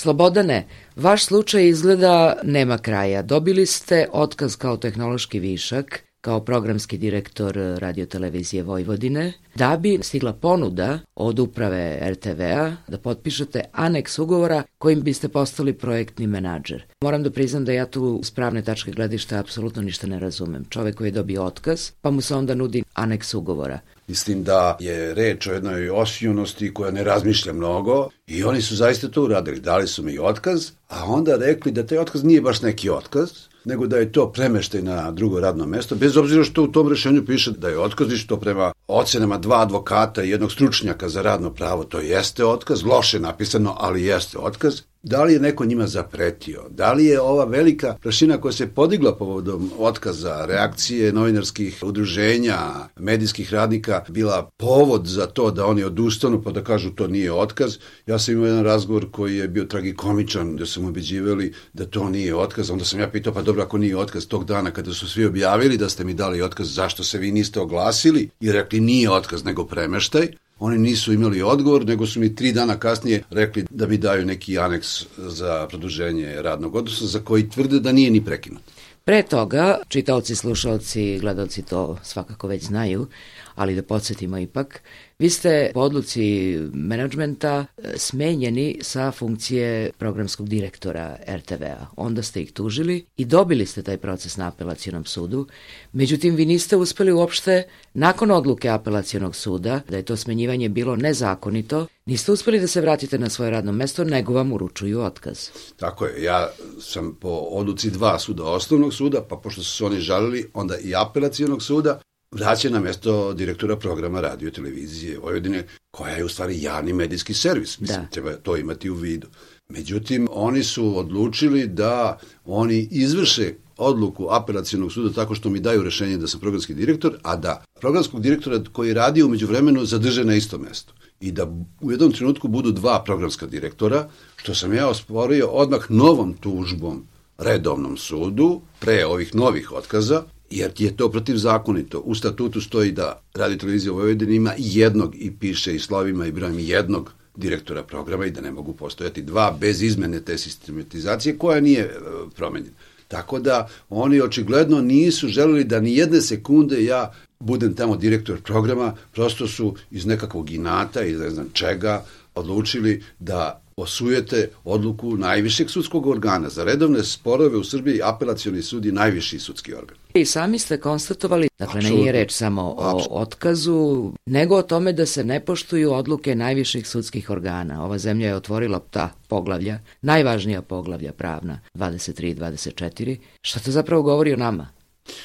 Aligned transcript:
Slobodane, 0.00 0.66
vaš 0.96 1.24
slučaj 1.24 1.68
izgleda 1.68 2.36
nema 2.42 2.78
kraja. 2.78 3.22
Dobili 3.22 3.66
ste 3.66 4.08
otkaz 4.12 4.56
kao 4.56 4.76
tehnološki 4.76 5.38
višak, 5.38 6.04
kao 6.20 6.40
programski 6.40 6.98
direktor 6.98 7.54
radiotelevizije 7.78 8.62
Vojvodine, 8.62 9.32
da 9.54 9.76
bi 9.76 9.98
stigla 10.02 10.32
ponuda 10.32 10.98
od 11.14 11.38
uprave 11.38 12.10
RTV-a 12.10 12.72
da 12.88 12.98
potpišete 12.98 13.62
aneks 13.72 14.18
ugovora 14.18 14.62
kojim 14.78 15.02
biste 15.02 15.28
postali 15.28 15.72
projektni 15.72 16.26
menadžer. 16.26 16.84
Moram 17.02 17.22
da 17.22 17.30
priznam 17.30 17.64
da 17.64 17.72
ja 17.72 17.86
tu 17.86 18.20
s 18.22 18.30
pravne 18.30 18.62
tačke 18.62 18.92
gledišta 18.92 19.38
apsolutno 19.38 19.82
ništa 19.82 20.06
ne 20.06 20.18
razumem. 20.18 20.64
Čovek 20.70 20.94
koji 20.94 21.08
je 21.08 21.12
dobio 21.12 21.44
otkaz, 21.44 21.90
pa 22.00 22.10
mu 22.10 22.20
se 22.20 22.34
onda 22.34 22.54
nudi 22.54 22.84
aneks 22.94 23.34
ugovora. 23.34 23.80
Mislim 24.08 24.42
da 24.44 24.76
je 24.80 25.14
reč 25.14 25.46
o 25.46 25.52
jednoj 25.52 25.90
osijunosti 25.90 26.74
koja 26.74 26.90
ne 26.90 27.04
razmišlja 27.04 27.52
mnogo 27.52 28.08
i 28.26 28.44
oni 28.44 28.62
su 28.62 28.76
zaista 28.76 29.08
to 29.08 29.22
uradili. 29.22 29.60
Dali 29.60 29.86
su 29.86 30.02
mi 30.02 30.18
otkaz, 30.18 30.70
a 30.88 31.04
onda 31.04 31.36
rekli 31.36 31.72
da 31.72 31.86
taj 31.86 31.98
otkaz 31.98 32.24
nije 32.24 32.40
baš 32.40 32.62
neki 32.62 32.90
otkaz, 32.90 33.30
nego 33.64 33.86
da 33.86 33.96
je 33.96 34.12
to 34.12 34.32
premeštaj 34.32 34.82
na 34.82 35.10
drugo 35.10 35.40
radno 35.40 35.66
mesto, 35.66 35.94
bez 35.94 36.16
obzira 36.16 36.44
što 36.44 36.62
u 36.62 36.72
tom 36.72 36.88
rešenju 36.88 37.26
piše 37.26 37.50
da 37.50 37.68
je 37.68 37.78
otkaz 37.78 38.12
i 38.12 38.16
što 38.16 38.40
prema 38.40 38.72
ocenama 38.88 39.38
dva 39.38 39.62
advokata 39.62 40.22
i 40.22 40.30
jednog 40.30 40.52
stručnjaka 40.52 41.08
za 41.08 41.22
radno 41.22 41.50
pravo, 41.50 41.84
to 41.84 42.00
jeste 42.00 42.44
otkaz, 42.44 42.84
loše 42.84 43.20
napisano, 43.20 43.76
ali 43.78 44.04
jeste 44.04 44.38
otkaz. 44.38 44.80
Da 45.02 45.24
li 45.24 45.32
je 45.32 45.40
neko 45.40 45.64
njima 45.64 45.86
zapretio? 45.86 46.64
Da 46.70 46.92
li 46.92 47.04
je 47.04 47.20
ova 47.20 47.44
velika 47.44 47.96
prašina 48.00 48.40
koja 48.40 48.52
se 48.52 48.66
podigla 48.66 49.16
povodom 49.16 49.70
otkaza, 49.78 50.44
reakcije 50.46 51.12
novinarskih 51.12 51.78
udruženja, 51.82 52.58
medijskih 52.96 53.52
radnika 53.52 54.04
bila 54.08 54.50
povod 54.56 55.06
za 55.06 55.26
to 55.26 55.50
da 55.50 55.66
oni 55.66 55.84
odustanu 55.84 56.42
pa 56.42 56.50
da 56.50 56.64
kažu 56.64 56.90
to 56.90 57.06
nije 57.06 57.32
otkaz? 57.32 57.76
Ja 58.06 58.18
sam 58.18 58.34
imao 58.34 58.46
jedan 58.46 58.64
razgovor 58.64 59.10
koji 59.10 59.36
je 59.36 59.48
bio 59.48 59.64
tragikomičan 59.64 60.58
su 60.66 60.82
mu 60.82 60.88
ubeđivali 60.88 61.54
da 61.72 61.86
to 61.86 62.08
nije 62.08 62.36
otkaz. 62.36 62.70
Onda 62.70 62.84
sam 62.84 63.00
ja 63.00 63.08
pitao 63.08 63.34
pa 63.34 63.42
dobro 63.42 63.62
ako 63.62 63.78
nije 63.78 63.96
otkaz 63.96 64.26
tog 64.26 64.44
dana 64.44 64.70
kada 64.70 64.92
su 64.92 65.08
svi 65.08 65.24
objavili 65.24 65.76
da 65.76 65.88
ste 65.88 66.04
mi 66.04 66.14
dali 66.14 66.42
otkaz 66.42 66.74
zašto 66.74 67.04
se 67.04 67.18
vi 67.18 67.32
niste 67.32 67.60
oglasili 67.60 68.30
i 68.40 68.52
rekli 68.52 68.77
nije 68.80 69.10
otkaz 69.10 69.44
nego 69.44 69.64
premeštaj. 69.64 70.28
Oni 70.58 70.78
nisu 70.78 71.12
imali 71.12 71.42
odgovor, 71.42 71.86
nego 71.86 72.06
su 72.06 72.20
mi 72.20 72.34
tri 72.34 72.52
dana 72.52 72.78
kasnije 72.78 73.22
rekli 73.30 73.64
da 73.70 73.86
mi 73.86 73.96
daju 73.96 74.26
neki 74.26 74.58
aneks 74.58 75.06
za 75.16 75.66
produženje 75.68 76.42
radnog 76.42 76.74
odnosa, 76.74 77.06
za 77.06 77.20
koji 77.20 77.48
tvrde 77.50 77.80
da 77.80 77.92
nije 77.92 78.10
ni 78.10 78.24
prekinut. 78.24 78.62
Pre 79.04 79.22
toga, 79.22 79.78
čitaoci, 79.88 80.36
slušalci, 80.36 81.18
gledalci 81.18 81.62
to 81.62 81.98
svakako 82.02 82.48
već 82.48 82.64
znaju, 82.64 83.06
ali 83.54 83.74
da 83.74 83.82
podsjetimo 83.82 84.38
ipak, 84.38 84.82
vi 85.18 85.30
ste 85.30 85.70
po 85.74 85.80
odluci 85.80 86.56
menadžmenta 86.72 87.66
e, 87.76 87.98
smenjeni 87.98 88.78
sa 88.82 89.12
funkcije 89.12 89.90
programskog 89.98 90.48
direktora 90.48 91.16
RTV-a. 91.28 91.86
Onda 91.96 92.22
ste 92.22 92.42
ih 92.42 92.52
tužili 92.52 93.06
i 93.16 93.24
dobili 93.24 93.66
ste 93.66 93.82
taj 93.82 93.96
proces 93.96 94.36
na 94.36 94.48
apelacijonom 94.48 95.04
sudu. 95.04 95.46
Međutim, 95.92 96.34
vi 96.34 96.46
niste 96.46 96.76
uspeli 96.76 97.12
uopšte, 97.12 97.62
nakon 97.94 98.30
odluke 98.30 98.68
apelacijonog 98.68 99.36
suda, 99.36 99.80
da 99.88 99.96
je 99.96 100.02
to 100.02 100.16
smenjivanje 100.16 100.68
bilo 100.68 100.96
nezakonito, 100.96 101.86
niste 102.06 102.32
uspeli 102.32 102.60
da 102.60 102.66
se 102.66 102.80
vratite 102.80 103.18
na 103.18 103.30
svoje 103.30 103.50
radno 103.50 103.72
mesto, 103.72 104.04
nego 104.04 104.32
vam 104.32 104.52
uručuju 104.52 105.00
otkaz. 105.00 105.48
Tako 105.76 106.06
je, 106.06 106.22
ja 106.22 106.50
sam 106.80 107.16
po 107.20 107.28
odluci 107.28 107.90
dva 107.90 108.18
suda 108.18 108.44
osnovnog 108.44 108.94
suda, 108.94 109.22
pa 109.28 109.36
pošto 109.36 109.62
su 109.62 109.76
se 109.76 109.84
oni 109.84 110.00
žalili, 110.00 110.50
onda 110.54 110.78
i 110.78 110.94
apelacijonog 110.94 111.62
suda, 111.62 112.00
vraća 112.30 112.70
na 112.70 112.80
mesto 112.80 113.34
direktora 113.34 113.76
programa 113.76 114.20
radio 114.20 114.50
televizije 114.50 115.18
Vojvodine, 115.18 115.66
koja 115.90 116.14
je 116.14 116.24
u 116.24 116.28
stvari 116.28 116.62
javni 116.62 116.92
medijski 116.92 117.34
servis. 117.34 117.80
Mislim, 117.80 118.00
da. 118.00 118.10
treba 118.10 118.32
to 118.32 118.56
imati 118.56 118.90
u 118.90 118.94
vidu. 118.94 119.26
Međutim, 119.68 120.28
oni 120.30 120.62
su 120.62 120.98
odlučili 120.98 121.66
da 121.66 122.18
oni 122.44 122.88
izvrše 122.90 123.54
odluku 123.76 124.28
apelacijonog 124.30 124.92
suda 124.92 125.12
tako 125.12 125.34
što 125.34 125.50
mi 125.50 125.60
daju 125.60 125.82
rešenje 125.82 126.16
da 126.16 126.26
sam 126.26 126.40
programski 126.40 126.74
direktor, 126.74 127.18
a 127.22 127.36
da 127.36 127.64
programskog 127.80 128.22
direktora 128.22 128.60
koji 128.72 128.94
radi 128.94 129.22
umeđu 129.22 129.46
vremenu 129.46 129.84
zadrže 129.84 130.24
na 130.24 130.34
isto 130.34 130.58
mesto 130.58 130.92
i 131.20 131.32
da 131.32 131.44
u 131.80 131.90
jednom 131.90 132.12
trenutku 132.12 132.48
budu 132.48 132.72
dva 132.72 133.02
programska 133.04 133.46
direktora, 133.46 134.08
što 134.36 134.54
sam 134.54 134.74
ja 134.74 134.88
osporio 134.88 135.46
odmah 135.46 135.90
novom 135.90 136.34
tužbom 136.34 137.06
redovnom 137.38 137.96
sudu, 137.96 138.60
pre 138.78 139.06
ovih 139.06 139.34
novih 139.34 139.72
otkaza, 139.72 140.22
jer 140.50 140.72
je 140.78 140.96
to 140.96 141.10
protivzakonito. 141.10 142.00
U 142.00 142.14
statutu 142.14 142.60
stoji 142.60 142.92
da 142.92 143.22
Radio 143.34 143.56
Televizija 143.56 143.92
Vojvodina 143.92 144.32
ima 144.32 144.52
jednog 144.58 145.14
i 145.18 145.30
piše 145.30 145.74
i 145.74 145.78
slovima 145.78 146.26
i 146.26 146.32
brojem 146.32 146.58
jednog 146.58 147.12
direktora 147.36 147.82
programa 147.82 148.26
i 148.26 148.30
da 148.30 148.40
ne 148.40 148.50
mogu 148.50 148.72
postojati 148.72 149.22
dva 149.22 149.56
bez 149.60 149.82
izmene 149.82 150.20
te 150.20 150.38
sistematizacije 150.38 151.38
koja 151.38 151.60
nije 151.60 151.80
e, 151.80 151.90
promenjena. 152.36 152.76
Tako 153.08 153.38
da 153.38 153.68
oni 153.88 154.20
očigledno 154.20 154.80
nisu 154.80 155.28
želeli 155.28 155.64
da 155.64 155.80
ni 155.80 155.96
jedne 155.96 156.20
sekunde 156.20 156.84
ja 156.84 157.14
budem 157.40 157.74
tamo 157.74 157.96
direktor 157.96 158.42
programa, 158.42 158.94
prosto 159.12 159.48
su 159.48 159.74
iz 159.90 160.06
nekakvog 160.06 160.50
inata 160.50 161.02
i 161.02 161.12
ne 161.12 161.30
znam 161.30 161.46
čega 161.52 162.04
odlučili 162.34 163.02
da 163.18 163.62
osujete 163.82 164.50
odluku 164.64 165.16
najvišeg 165.16 165.70
sudskog 165.70 166.06
organa. 166.06 166.48
Za 166.48 166.64
redovne 166.64 167.04
sporove 167.04 167.56
u 167.56 167.64
Srbiji 167.64 168.00
apelacioni 168.02 168.62
sud 168.62 168.84
je 168.84 168.92
najviši 168.92 169.38
sudski 169.38 169.74
organ. 169.74 169.96
I 170.14 170.24
sami 170.24 170.58
ste 170.58 170.80
konstatovali, 170.80 171.48
dakle 171.58 171.78
Absolutno. 171.78 171.98
nije 171.98 172.12
reč 172.12 172.32
samo 172.32 172.62
o 172.62 172.74
Absolutno. 172.78 173.16
otkazu, 173.16 174.12
nego 174.26 174.56
o 174.56 174.62
tome 174.62 174.92
da 174.92 175.06
se 175.06 175.24
ne 175.24 175.40
poštuju 175.44 175.92
odluke 175.92 176.34
najviših 176.34 176.88
sudskih 176.88 177.30
organa. 177.30 177.84
Ova 177.84 177.98
zemlja 177.98 178.28
je 178.28 178.36
otvorila 178.36 178.80
ta 178.90 179.10
poglavlja, 179.28 179.78
najvažnija 180.02 180.62
poglavlja 180.62 181.12
pravna, 181.12 181.60
23 181.74 182.30
i 182.30 182.34
24. 182.34 183.16
Šta 183.42 183.60
to 183.60 183.70
zapravo 183.70 184.02
govori 184.02 184.32
o 184.32 184.36
nama? 184.36 184.68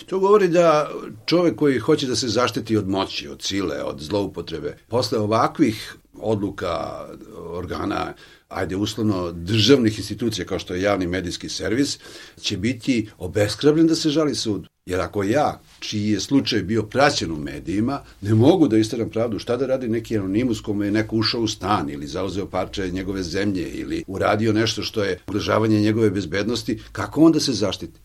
To 0.06 0.20
govori 0.20 0.48
da 0.48 0.92
čovek 1.26 1.56
koji 1.56 1.80
hoće 1.80 2.08
da 2.08 2.16
se 2.16 2.28
zaštiti 2.28 2.78
od 2.78 2.88
moći, 2.90 3.28
od 3.28 3.42
sile, 3.42 3.84
od 3.84 4.00
zloupotrebe, 4.02 4.78
posle 4.88 5.20
ovakvih 5.20 5.96
odluka 6.22 7.06
organa 7.38 8.14
ajde 8.54 8.76
uslovno 8.76 9.32
državnih 9.32 10.00
institucija 10.00 10.46
kao 10.46 10.60
što 10.60 10.74
je 10.74 10.82
javni 10.82 11.08
medijski 11.08 11.50
servis, 11.50 12.00
će 12.42 12.58
biti 12.58 13.10
obeskrablen 13.18 13.88
da 13.88 13.96
se 13.96 14.10
žali 14.10 14.36
sud. 14.36 14.68
Jer 14.86 15.00
ako 15.00 15.24
ja, 15.24 15.62
čiji 15.80 16.10
je 16.10 16.20
slučaj 16.20 16.64
bio 16.64 16.84
praćen 16.84 17.32
u 17.32 17.36
medijima, 17.36 18.02
ne 18.22 18.34
mogu 18.34 18.68
da 18.68 18.78
istaram 18.78 19.10
pravdu, 19.10 19.40
šta 19.40 19.58
da 19.58 19.66
radi 19.66 19.88
neki 19.88 20.18
anonimus 20.18 20.62
kome 20.62 20.86
je 20.86 20.92
neko 20.92 21.16
ušao 21.16 21.42
u 21.42 21.48
stan 21.48 21.90
ili 21.90 22.08
zauzeo 22.08 22.46
parče 22.46 22.92
njegove 22.92 23.24
zemlje 23.24 23.70
ili 23.70 24.04
uradio 24.08 24.54
nešto 24.54 24.84
što 24.84 25.04
je 25.04 25.20
ugrožavanje 25.28 25.82
njegove 25.82 26.10
bezbednosti, 26.10 26.80
kako 26.92 27.22
onda 27.22 27.40
se 27.40 27.54
zaštiti? 27.54 28.00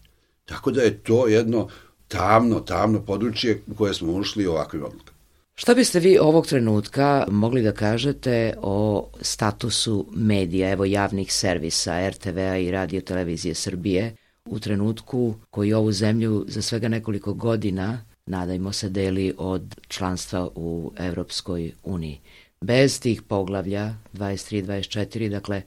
Tako 0.45 0.71
da 0.71 0.83
je 0.83 0.99
to 0.99 1.27
jedno 1.27 1.69
tamno, 2.09 2.61
tamno 2.61 3.03
područje 3.03 3.63
u 3.67 3.75
koje 3.75 3.95
smo 3.95 4.13
ušli 4.13 4.47
ovakvim 4.47 4.85
odlukama. 4.85 5.18
Šta 5.61 5.75
biste 5.75 6.01
vi 6.01 6.19
ovog 6.19 6.47
trenutka 6.47 7.27
mogli 7.31 7.63
da 7.63 7.73
kažete 7.73 8.55
o 8.63 9.09
statusu 9.21 10.07
medija, 10.13 10.71
evo 10.71 10.85
javnih 10.85 11.33
servisa, 11.33 12.09
RTV-a 12.09 12.57
i 12.57 12.71
radio 12.71 13.01
televizije 13.01 13.55
Srbije, 13.55 14.17
u 14.45 14.59
trenutku 14.59 15.35
koji 15.51 15.73
ovu 15.73 15.93
zemlju 15.93 16.45
za 16.49 16.63
svega 16.63 16.89
nekoliko 16.89 17.35
godina, 17.35 18.05
nadajmo 18.27 18.73
se, 18.73 18.89
deli 18.89 19.35
od 19.39 19.81
članstva 19.89 20.49
u 20.55 20.93
Evropskoj 20.99 21.73
uniji. 21.85 22.21
Bez 22.61 23.01
tih 23.01 23.23
poglavlja 23.23 23.95
23 24.15 24.65
24, 24.65 25.29
dakle, 25.29 25.63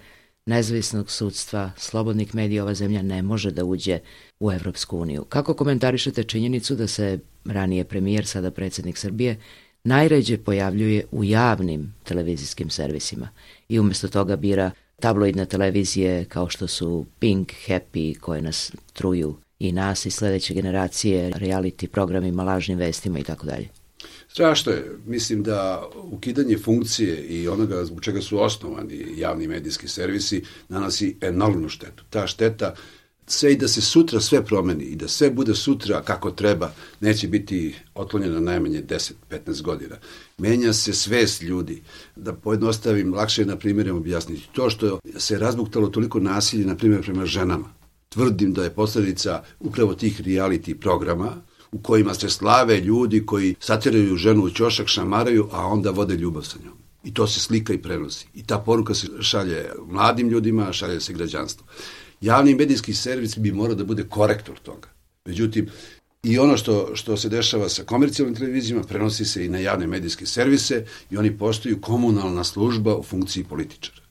nezavisnog 0.46 1.12
sudstva, 1.12 1.72
slobodnih 1.78 2.35
medija, 2.35 2.63
ova 2.63 2.74
zemlja 2.74 3.01
ne 3.01 3.22
može 3.22 3.51
da 3.51 3.66
uđe 3.66 4.00
u 4.40 4.51
Evropsku 4.51 4.97
uniju. 4.97 5.25
Kako 5.30 5.53
komentarišete 5.53 6.24
činjenicu 6.24 6.75
da 6.75 6.88
se 6.88 7.19
ranije 7.46 7.84
premijer, 7.84 8.25
sada 8.25 8.51
predsednik 8.51 8.97
Srbije, 8.97 9.38
najređe 9.84 10.38
pojavljuje 10.38 11.06
u 11.12 11.24
javnim 11.24 11.94
televizijskim 12.03 12.69
servisima 12.69 13.30
i 13.69 13.80
umesto 13.80 14.08
toga 14.08 14.36
bira 14.36 14.72
tabloidne 15.00 15.46
televizije 15.46 16.25
kao 16.25 16.50
što 16.50 16.68
su 16.68 17.06
Pink, 17.19 17.51
Happy 17.68 18.19
koje 18.19 18.42
nas 18.42 18.72
truju 18.94 19.38
i 19.60 19.72
nas 19.72 20.06
i 20.06 20.12
sledeće 20.12 20.54
generacije, 20.54 21.31
reality 21.31 21.88
programima, 21.88 22.44
lažnim 22.44 22.78
vestima 22.78 23.19
i 23.19 23.24
tako 23.24 23.45
dalje. 23.45 23.69
Strašno 24.28 24.72
je. 24.72 24.98
Mislim 25.06 25.44
da 25.44 25.89
ukidanje 26.12 26.57
funkcije 26.57 27.24
i 27.24 27.48
onoga 27.48 27.86
zbog 27.86 28.01
čega 28.01 28.22
su 28.22 28.42
osnovani 28.42 29.06
javni 29.18 29.48
medijski 29.48 29.88
servisi 29.88 30.44
nanosi 30.69 31.18
enormnu 31.22 31.69
štetu. 31.69 32.04
Ta 32.10 32.27
šteta 32.27 32.75
sve 33.31 33.54
i 33.54 33.57
da 33.57 33.68
se 33.68 33.81
sutra 33.81 34.19
sve 34.19 34.45
promeni 34.45 34.83
i 34.83 34.95
da 34.95 35.07
sve 35.07 35.30
bude 35.30 35.56
sutra 35.56 36.01
kako 36.01 36.31
treba, 36.31 36.72
neće 37.00 37.28
biti 37.28 37.75
otklonjeno 37.95 38.39
najmanje 38.39 38.83
10-15 38.83 39.62
godina. 39.62 39.95
Menja 40.38 40.74
se 40.74 40.94
svest 40.94 41.42
ljudi. 41.42 41.81
Da 42.16 42.33
pojednostavim, 42.33 43.13
lakše 43.13 43.42
je 43.42 43.45
na 43.45 43.56
primjerom 43.56 43.98
objasniti. 43.98 44.48
To 44.51 44.69
što 44.69 45.00
se 45.18 45.39
razbuktalo 45.39 45.88
toliko 45.88 46.19
nasilje, 46.19 46.66
na 46.66 46.75
primjer, 46.75 47.01
prema 47.01 47.25
ženama, 47.25 47.74
tvrdim 48.10 48.54
da 48.54 48.63
je 48.63 48.69
posledica 48.69 49.44
upravo 49.60 49.94
tih 49.94 50.22
reality 50.22 50.74
programa, 50.74 51.42
u 51.72 51.80
kojima 51.80 52.13
se 52.13 52.30
slave 52.30 52.80
ljudi 52.80 53.25
koji 53.25 53.56
satiraju 53.60 54.16
ženu 54.16 54.44
u 54.44 54.50
ćošak, 54.50 54.88
šamaraju, 54.88 55.48
a 55.51 55.68
onda 55.68 55.92
vode 55.92 56.16
ljubav 56.16 56.44
sa 56.44 56.57
njom. 56.63 56.74
I 57.04 57.13
to 57.13 57.27
se 57.27 57.39
slika 57.39 57.74
i 57.74 57.81
prenosi. 57.81 58.27
I 58.34 58.44
ta 58.44 58.57
poruka 58.57 58.94
se 58.94 59.07
šalje 59.22 59.69
mladim 59.88 60.30
ljudima, 60.30 60.74
šalje 60.74 61.01
se 61.01 61.13
građanstvu. 61.13 61.66
Javni 62.21 62.56
medijski 62.56 62.94
servis 62.94 63.38
bi 63.38 63.51
morao 63.51 63.75
da 63.75 63.83
bude 63.83 64.03
korektor 64.09 64.59
toga. 64.59 64.89
Međutim, 65.25 65.69
I 66.23 66.39
ono 66.39 66.57
što, 66.57 66.95
što 66.95 67.18
se 67.18 67.29
dešava 67.29 67.69
sa 67.69 67.83
komercijalnim 67.83 68.35
televizijama 68.35 68.83
prenosi 68.83 69.25
se 69.25 69.45
i 69.45 69.50
na 69.50 69.59
javne 69.59 69.88
medijske 69.88 70.25
servise 70.25 70.85
i 71.12 71.18
oni 71.18 71.38
postaju 71.38 71.81
komunalna 71.81 72.44
služba 72.44 72.95
u 72.95 73.03
funkciji 73.03 73.44
političara. 73.44 74.01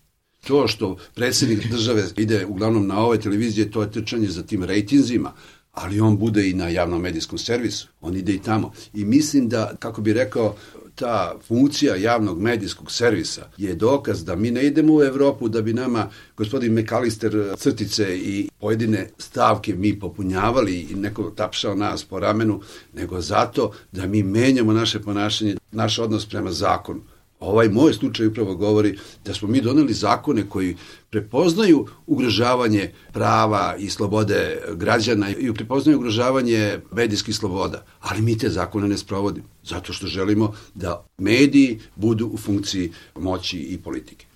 To 0.46 0.68
što 0.68 0.96
predsednik 1.14 1.66
države 1.70 2.04
ide 2.16 2.46
uglavnom 2.46 2.86
na 2.86 2.98
ove 2.98 3.20
televizije, 3.20 3.70
to 3.70 3.82
je 3.82 3.92
trčanje 3.92 4.28
za 4.28 4.42
tim 4.42 4.64
rejtinzima, 4.64 5.32
ali 5.82 6.00
on 6.00 6.18
bude 6.18 6.50
i 6.50 6.54
na 6.54 6.68
javnom 6.68 7.02
medijskom 7.02 7.38
servisu, 7.38 7.88
on 8.00 8.16
ide 8.16 8.32
i 8.32 8.42
tamo. 8.42 8.72
I 8.94 9.04
mislim 9.04 9.48
da, 9.48 9.72
kako 9.78 10.00
bi 10.02 10.12
rekao, 10.12 10.56
ta 10.94 11.34
funkcija 11.48 11.96
javnog 11.96 12.40
medijskog 12.40 12.90
servisa 12.92 13.48
je 13.56 13.74
dokaz 13.74 14.24
da 14.24 14.36
mi 14.36 14.50
ne 14.50 14.66
idemo 14.66 14.94
u 14.94 15.02
Evropu 15.02 15.48
da 15.48 15.62
bi 15.62 15.72
nama 15.72 16.08
gospodin 16.36 16.72
Mekalister 16.72 17.54
crtice 17.56 18.18
i 18.18 18.48
pojedine 18.60 19.10
stavke 19.18 19.74
mi 19.74 19.98
popunjavali 19.98 20.80
i 20.80 20.94
neko 20.94 21.30
tapšao 21.30 21.74
nas 21.74 22.04
po 22.04 22.20
ramenu, 22.20 22.60
nego 22.94 23.20
zato 23.20 23.72
da 23.92 24.06
mi 24.06 24.22
menjamo 24.22 24.72
naše 24.72 25.00
ponašanje, 25.00 25.56
naš 25.72 25.98
odnos 25.98 26.26
prema 26.26 26.52
zakonu. 26.52 27.00
Ovaj 27.40 27.68
moj 27.68 27.92
slučaj 27.92 28.26
upravo 28.26 28.54
govori 28.54 28.98
da 29.24 29.34
smo 29.34 29.48
mi 29.48 29.60
doneli 29.60 29.94
zakone 29.94 30.48
koji 30.48 30.76
prepoznaju 31.10 31.86
ugrožavanje 32.06 32.90
prava 33.12 33.76
i 33.78 33.90
slobode 33.90 34.58
građana 34.74 35.30
i 35.30 35.54
prepoznaju 35.54 35.98
ugrožavanje 35.98 36.78
medijskih 36.92 37.36
sloboda, 37.36 37.84
ali 38.00 38.22
mi 38.22 38.38
te 38.38 38.48
zakone 38.48 38.88
ne 38.88 38.98
sprovodimo, 38.98 39.46
zato 39.64 39.92
što 39.92 40.06
želimo 40.06 40.54
da 40.74 41.06
mediji 41.18 41.78
budu 41.96 42.26
u 42.26 42.36
funkciji 42.36 42.92
moći 43.14 43.58
i 43.58 43.78
politike. 43.78 44.26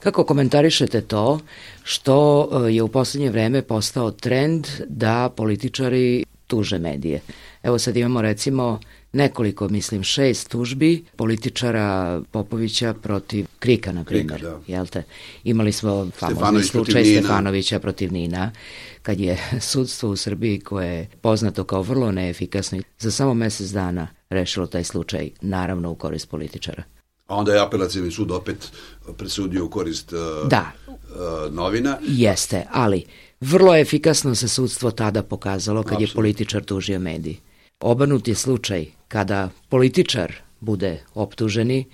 Kako 0.00 0.24
komentarišete 0.24 1.00
to 1.00 1.40
što 1.82 2.48
e, 2.52 2.72
je 2.72 2.82
u 2.82 2.88
poslednje 2.88 3.30
vreme 3.30 3.62
postao 3.62 4.10
trend 4.10 4.66
da 4.88 5.32
političari 5.36 6.24
tuže 6.46 6.78
medije? 6.78 7.20
Evo 7.62 7.78
sad 7.78 7.96
imamo 7.96 8.22
recimo 8.22 8.80
nekoliko, 9.14 9.68
mislim, 9.68 10.02
šest 10.02 10.48
tužbi 10.48 11.04
političara 11.16 12.20
Popovića 12.30 12.94
protiv 12.94 13.46
Krika, 13.58 13.92
na 13.92 14.04
primjer. 14.04 14.40
Krika, 14.40 14.50
da. 14.50 14.60
Jel 14.66 14.86
te? 14.86 15.02
Imali 15.44 15.72
smo 15.72 16.10
famozni 16.18 16.62
slučaj 16.62 17.02
protiv 17.02 17.18
Stefanovića 17.18 17.78
protiv 17.78 18.12
Nina, 18.12 18.50
kad 19.02 19.20
je 19.20 19.38
sudstvo 19.70 20.10
u 20.10 20.16
Srbiji, 20.16 20.60
koje 20.60 20.94
je 20.94 21.08
poznato 21.20 21.64
kao 21.64 21.82
vrlo 21.82 22.12
neefikasno, 22.12 22.80
za 22.98 23.10
samo 23.10 23.34
mesec 23.34 23.68
dana 23.68 24.08
rešilo 24.30 24.66
taj 24.66 24.84
slučaj, 24.84 25.30
naravno 25.40 25.90
u 25.90 25.94
korist 25.94 26.28
političara. 26.28 26.82
A 27.26 27.36
onda 27.36 27.52
je 27.54 27.60
apelacijni 27.60 28.10
sud 28.10 28.30
opet 28.30 28.72
presudio 29.16 29.64
u 29.64 29.68
korist 29.68 30.12
uh, 30.12 30.48
da. 30.48 30.72
uh, 30.86 30.94
novina. 31.54 31.98
Jeste, 32.02 32.66
ali 32.70 33.04
vrlo 33.40 33.76
efikasno 33.76 34.34
se 34.34 34.48
sudstvo 34.48 34.90
tada 34.90 35.22
pokazalo 35.22 35.82
kad 35.82 35.92
Absolut. 35.92 36.10
je 36.10 36.14
političar 36.14 36.64
tužio 36.64 36.98
mediji. 36.98 37.40
Obrnut 37.80 38.28
je 38.28 38.34
slučaj 38.34 38.86
kada 39.14 39.50
političar 39.68 40.32
bude 40.60 41.04
optuženi, 41.14 41.84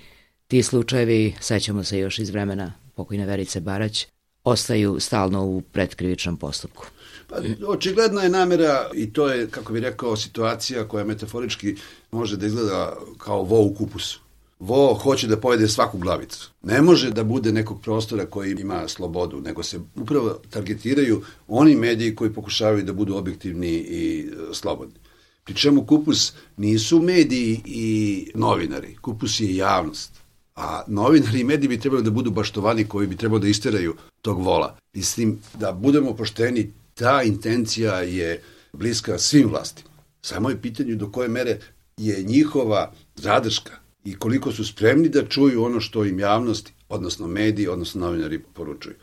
ti 0.47 0.63
slučajevi, 0.63 1.35
sećamo 1.39 1.83
se 1.83 1.99
još 1.99 2.19
iz 2.19 2.29
vremena 2.29 2.73
pokojne 2.95 3.25
Verice 3.25 3.59
Barać, 3.59 4.07
ostaju 4.43 4.99
stalno 4.99 5.45
u 5.45 5.61
predkrivičnom 5.61 6.37
postupku. 6.37 6.85
Pa, 7.29 7.35
očigledna 7.67 8.23
je 8.23 8.29
namera 8.29 8.89
i 8.93 9.13
to 9.13 9.27
je, 9.29 9.47
kako 9.47 9.73
bih 9.73 9.83
rekao, 9.83 10.15
situacija 10.17 10.87
koja 10.87 11.05
metaforički 11.05 11.75
može 12.11 12.37
da 12.37 12.45
izgleda 12.45 12.97
kao 13.17 13.43
vo 13.43 13.61
u 13.61 13.73
kupusu. 13.73 14.19
Vo 14.59 14.93
hoće 14.93 15.27
da 15.27 15.37
pojede 15.37 15.67
svaku 15.67 15.97
glavicu. 15.97 16.51
Ne 16.63 16.81
može 16.81 17.11
da 17.11 17.23
bude 17.23 17.51
nekog 17.51 17.81
prostora 17.81 18.25
koji 18.25 18.51
ima 18.51 18.87
slobodu, 18.87 19.41
nego 19.41 19.63
se 19.63 19.79
upravo 19.95 20.39
targetiraju 20.49 21.21
oni 21.47 21.75
mediji 21.75 22.15
koji 22.15 22.33
pokušavaju 22.33 22.83
da 22.83 22.93
budu 22.93 23.15
objektivni 23.15 23.69
i 23.69 24.19
e, 24.19 24.53
slobodni. 24.53 25.10
Pri 25.43 25.55
čemu 25.55 25.85
kupus 25.85 26.33
nisu 26.57 27.01
mediji 27.01 27.61
i 27.65 28.31
novinari, 28.35 28.95
kupus 29.01 29.39
je 29.39 29.55
javnost. 29.55 30.11
A 30.55 30.83
novinari 30.87 31.39
i 31.39 31.43
mediji 31.43 31.69
bi 31.69 31.79
trebali 31.79 32.03
da 32.03 32.11
budu 32.11 32.31
baštovani 32.31 32.85
koji 32.85 33.07
bi 33.07 33.15
trebali 33.17 33.41
da 33.41 33.47
isteraju 33.47 33.95
tog 34.21 34.41
vola. 34.43 34.77
Mislim 34.93 35.39
da 35.59 35.71
budemo 35.71 36.13
pošteni, 36.13 36.73
ta 36.93 37.23
intencija 37.23 38.01
je 38.01 38.41
bliska 38.73 39.17
svim 39.17 39.49
vlastima. 39.49 39.89
Samo 40.21 40.49
je 40.49 40.61
pitanje 40.61 40.95
do 40.95 41.11
koje 41.11 41.29
mere 41.29 41.59
je 41.97 42.23
njihova 42.23 42.93
zadrška 43.15 43.71
i 44.03 44.15
koliko 44.15 44.51
su 44.51 44.65
spremni 44.65 45.09
da 45.09 45.25
čuju 45.25 45.63
ono 45.63 45.79
što 45.79 46.05
im 46.05 46.19
javnost, 46.19 46.71
odnosno 46.89 47.27
mediji, 47.27 47.67
odnosno 47.67 48.01
novinari 48.01 48.39
poručuju. 48.39 48.95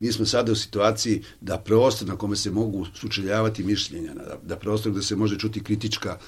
Mi 0.00 0.12
smo 0.12 0.26
sada 0.26 0.52
u 0.52 0.54
situaciji 0.54 1.22
da 1.40 1.58
prostor 1.58 2.08
na 2.08 2.16
kome 2.16 2.36
se 2.36 2.50
mogu 2.50 2.86
sučeljavati 2.94 3.64
mišljenja, 3.64 4.14
da, 4.14 4.38
da 4.42 4.56
prostor 4.56 4.92
gde 4.92 5.02
se 5.02 5.16
može 5.16 5.38
čuti 5.38 5.62
kritička 5.62 6.18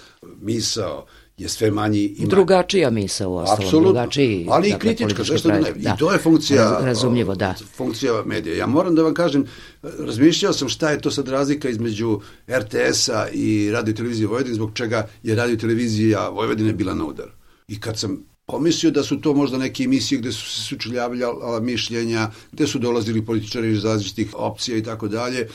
misao, 0.40 1.06
je 1.36 1.48
sve 1.48 1.70
manji 1.70 2.04
i 2.04 2.18
manji. 2.18 2.30
Drugačija 2.30 2.90
misa 2.90 3.28
u 3.28 3.36
ostalom. 3.36 3.64
Apsolutno, 3.64 3.92
drugačiji, 3.92 4.46
ali 4.50 4.68
i 4.68 4.72
dakle, 4.72 4.94
kritička, 4.94 5.24
zašto 5.24 5.48
da 5.48 5.60
ne? 5.60 5.72
Da. 5.72 5.94
I 5.94 5.98
to 5.98 6.12
je 6.12 6.18
funkcija, 6.18 6.70
Raz, 6.70 6.84
razumljivo, 6.84 7.34
da. 7.34 7.54
funkcija 7.76 8.22
medija. 8.26 8.56
Ja 8.56 8.66
moram 8.66 8.94
da 8.94 9.02
vam 9.02 9.14
kažem, 9.14 9.46
razmišljao 9.82 10.52
sam 10.52 10.68
šta 10.68 10.90
je 10.90 11.00
to 11.00 11.10
sad 11.10 11.28
razlika 11.28 11.68
između 11.68 12.20
RTS-a 12.50 13.28
i 13.32 13.70
radio 13.70 13.94
televizije 13.94 14.26
Vojvodine, 14.26 14.54
zbog 14.54 14.70
čega 14.74 15.08
je 15.22 15.34
radio 15.34 15.56
televizija 15.56 16.28
Vojvodine 16.28 16.72
bila 16.72 16.94
na 16.94 17.04
udaru. 17.04 17.32
I 17.68 17.80
kad 17.80 17.98
sam 17.98 18.24
pomislio 18.48 18.90
da 18.90 19.02
su 19.02 19.20
to 19.20 19.34
možda 19.34 19.58
neke 19.58 19.82
emisije 19.84 20.18
gde 20.18 20.32
su 20.32 20.50
se 20.50 20.62
sučeljavljala 20.62 21.60
mišljenja, 21.60 22.30
gde 22.52 22.66
su 22.66 22.78
dolazili 22.78 23.24
političari 23.24 23.72
iz 23.72 23.84
različitih 23.84 24.34
opcija 24.34 24.76
i 24.76 24.82
tako 24.82 25.08
dalje. 25.08 25.48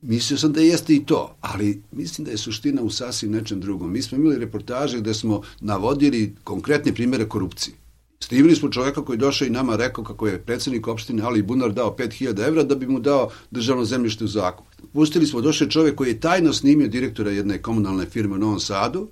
Mislio 0.00 0.38
sam 0.38 0.52
da 0.52 0.60
jeste 0.60 0.94
i 0.94 1.04
to, 1.04 1.36
ali 1.40 1.82
mislim 1.92 2.24
da 2.24 2.30
je 2.30 2.38
suština 2.38 2.82
u 2.82 2.90
sasvim 2.90 3.32
nečem 3.32 3.60
drugom. 3.60 3.92
Mi 3.92 4.02
smo 4.02 4.18
imali 4.18 4.38
reportaže 4.38 4.98
gde 4.98 5.14
smo 5.14 5.42
navodili 5.60 6.34
konkretne 6.44 6.94
primere 6.94 7.28
korupcije. 7.28 7.76
Snimili 8.20 8.56
smo 8.56 8.70
čoveka 8.70 9.04
koji 9.04 9.18
došao 9.18 9.46
i 9.46 9.50
nama 9.50 9.76
rekao 9.76 10.04
kako 10.04 10.26
je 10.26 10.42
predsednik 10.42 10.88
opštine 10.88 11.22
Ali 11.22 11.42
Bunar 11.42 11.72
dao 11.72 11.96
5000 11.98 12.46
evra 12.48 12.62
da 12.62 12.74
bi 12.74 12.86
mu 12.86 13.00
dao 13.00 13.30
državno 13.50 13.84
zemljište 13.84 14.24
u 14.24 14.28
zakup. 14.28 14.66
Pustili 14.92 15.26
smo, 15.26 15.40
došao 15.40 15.68
čovek 15.68 15.94
koji 15.94 16.08
je 16.08 16.20
tajno 16.20 16.52
snimio 16.52 16.88
direktora 16.88 17.30
jedne 17.30 17.62
komunalne 17.62 18.06
firme 18.06 18.34
u 18.34 18.38
Novom 18.38 18.60
Sadu, 18.60 19.08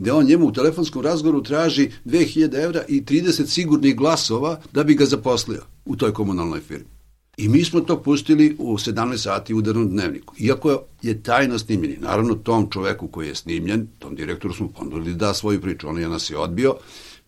gde 0.00 0.12
on 0.12 0.26
njemu 0.26 0.46
u 0.46 0.52
telefonskom 0.52 1.02
razgovoru 1.02 1.42
traži 1.42 1.90
2000 2.04 2.64
evra 2.64 2.82
i 2.88 3.02
30 3.02 3.46
sigurnih 3.46 3.96
glasova 3.96 4.60
da 4.72 4.84
bi 4.84 4.94
ga 4.94 5.04
zaposlio 5.04 5.62
u 5.84 5.96
toj 5.96 6.12
komunalnoj 6.12 6.60
firmi. 6.60 6.86
I 7.36 7.48
mi 7.48 7.64
smo 7.64 7.80
to 7.80 8.02
pustili 8.02 8.56
u 8.58 8.78
17 8.78 9.16
sati 9.16 9.54
u 9.54 9.58
udarnom 9.58 9.88
dnevniku. 9.88 10.34
Iako 10.38 10.82
je 11.02 11.22
tajno 11.22 11.58
snimljeni. 11.58 11.96
Naravno, 12.00 12.34
tom 12.34 12.70
čoveku 12.70 13.08
koji 13.08 13.28
je 13.28 13.34
snimljen, 13.34 13.86
tom 13.98 14.14
direktoru 14.14 14.54
smo 14.54 14.68
ponudili 14.68 15.14
da 15.14 15.34
svoju 15.34 15.60
priču. 15.60 15.88
On 15.88 15.98
je 15.98 16.08
nas 16.08 16.30
je 16.30 16.38
odbio. 16.38 16.74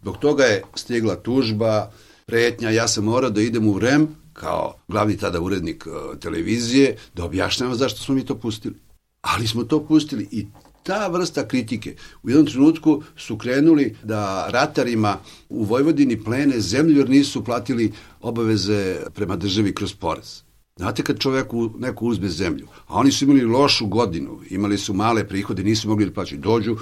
Dok 0.02 0.18
toga 0.18 0.44
je 0.44 0.62
stigla 0.75 1.16
tužba, 1.16 1.92
pretnja, 2.26 2.70
ja 2.70 2.88
sam 2.88 3.04
morao 3.04 3.30
da 3.30 3.40
idem 3.40 3.68
u 3.68 3.78
REM 3.78 4.08
kao 4.32 4.75
glavni 4.88 5.16
tada 5.16 5.40
urednik 5.40 5.87
uh, 5.87 6.18
televizije, 6.18 6.97
da 7.14 7.25
objašnjamo 7.25 7.75
zašto 7.75 8.00
smo 8.00 8.14
mi 8.14 8.26
to 8.26 8.35
pustili. 8.35 8.75
Ali 9.20 9.47
smo 9.47 9.64
to 9.64 9.85
pustili 9.87 10.28
i 10.30 10.47
ta 10.82 11.08
vrsta 11.08 11.48
kritike 11.48 11.94
u 12.22 12.30
jednom 12.30 12.46
trenutku 12.46 13.02
su 13.16 13.38
krenuli 13.38 13.96
da 14.02 14.46
ratarima 14.50 15.18
u 15.48 15.64
Vojvodini 15.64 16.24
plene 16.24 16.60
zemlju 16.60 16.98
jer 16.98 17.10
nisu 17.10 17.44
platili 17.44 17.92
obaveze 18.20 18.96
prema 19.14 19.36
državi 19.36 19.74
kroz 19.74 19.94
porez. 19.94 20.42
Znate 20.76 21.02
kad 21.02 21.18
čoveku 21.18 21.70
neko 21.78 22.04
uzme 22.04 22.28
zemlju, 22.28 22.66
a 22.86 22.94
oni 22.94 23.12
su 23.12 23.24
imali 23.24 23.44
lošu 23.44 23.86
godinu, 23.86 24.40
imali 24.50 24.78
su 24.78 24.94
male 24.94 25.28
prihode, 25.28 25.64
nisu 25.64 25.88
mogli 25.88 26.06
da 26.06 26.12
plaćaju, 26.12 26.40
dođu, 26.40 26.76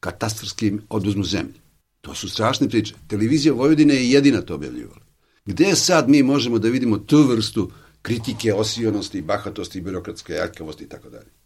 katastarski 0.00 0.72
oduzmu 0.88 1.24
zemlju. 1.24 1.54
To 2.00 2.14
su 2.14 2.28
strašne 2.28 2.68
priče. 2.68 2.94
Televizija 3.08 3.54
Vojvodine 3.54 3.94
je 3.94 4.10
jedina 4.10 4.42
to 4.42 4.54
objavljivala. 4.54 5.00
Gde 5.44 5.74
sad 5.76 6.08
mi 6.08 6.22
možemo 6.22 6.58
da 6.58 6.68
vidimo 6.68 6.98
tu 6.98 7.22
vrstu 7.22 7.70
kritike, 8.02 8.54
osijonosti, 8.54 9.22
bahatosti, 9.22 9.80
birokratske 9.80 10.32
jakavosti 10.32 10.84
i 10.84 10.88
tako 10.88 11.10
dalje? 11.10 11.41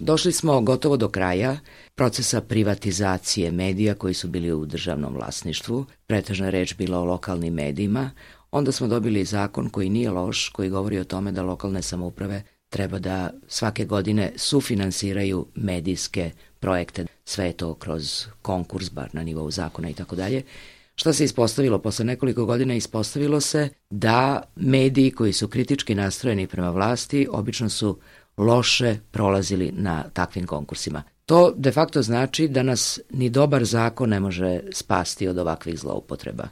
Došli 0.00 0.32
smo 0.32 0.60
gotovo 0.60 0.96
do 0.96 1.08
kraja 1.08 1.58
procesa 1.94 2.40
privatizacije 2.40 3.50
medija 3.50 3.94
koji 3.94 4.14
su 4.14 4.28
bili 4.28 4.52
u 4.52 4.66
državnom 4.66 5.14
vlasništvu, 5.14 5.86
pretežna 6.06 6.50
reč 6.50 6.74
bila 6.76 6.98
o 6.98 7.04
lokalnim 7.04 7.54
medijima, 7.54 8.10
onda 8.50 8.72
smo 8.72 8.86
dobili 8.88 9.24
zakon 9.24 9.70
koji 9.70 9.90
nije 9.90 10.10
loš, 10.10 10.48
koji 10.48 10.70
govori 10.70 10.98
o 10.98 11.04
tome 11.04 11.32
da 11.32 11.42
lokalne 11.42 11.82
samouprave 11.82 12.42
treba 12.68 12.98
da 12.98 13.30
svake 13.48 13.84
godine 13.84 14.32
sufinansiraju 14.36 15.46
medijske 15.54 16.30
projekte, 16.60 17.06
sve 17.24 17.46
je 17.46 17.52
to 17.52 17.74
kroz 17.74 18.26
konkurs, 18.42 18.90
bar 18.90 19.08
na 19.12 19.22
nivou 19.22 19.50
zakona 19.50 19.90
i 19.90 19.94
tako 19.94 20.16
dalje. 20.16 20.42
Šta 20.94 21.12
se 21.12 21.24
ispostavilo? 21.24 21.78
Posle 21.78 22.04
nekoliko 22.04 22.44
godina 22.44 22.74
ispostavilo 22.74 23.40
se 23.40 23.68
da 23.90 24.42
mediji 24.56 25.10
koji 25.10 25.32
su 25.32 25.48
kritički 25.48 25.94
nastrojeni 25.94 26.46
prema 26.46 26.70
vlasti 26.70 27.28
obično 27.30 27.68
su 27.68 27.98
loše 28.38 28.98
prolazili 29.10 29.72
na 29.76 30.04
takvim 30.12 30.46
konkursima. 30.46 31.02
To 31.26 31.52
de 31.56 31.72
facto 31.72 32.02
znači 32.02 32.48
da 32.48 32.62
nas 32.62 33.00
ni 33.10 33.30
dobar 33.30 33.64
zakon 33.64 34.08
ne 34.08 34.20
može 34.20 34.60
spasti 34.72 35.28
od 35.28 35.38
ovakvih 35.38 35.78
zloupotreba 35.78 36.48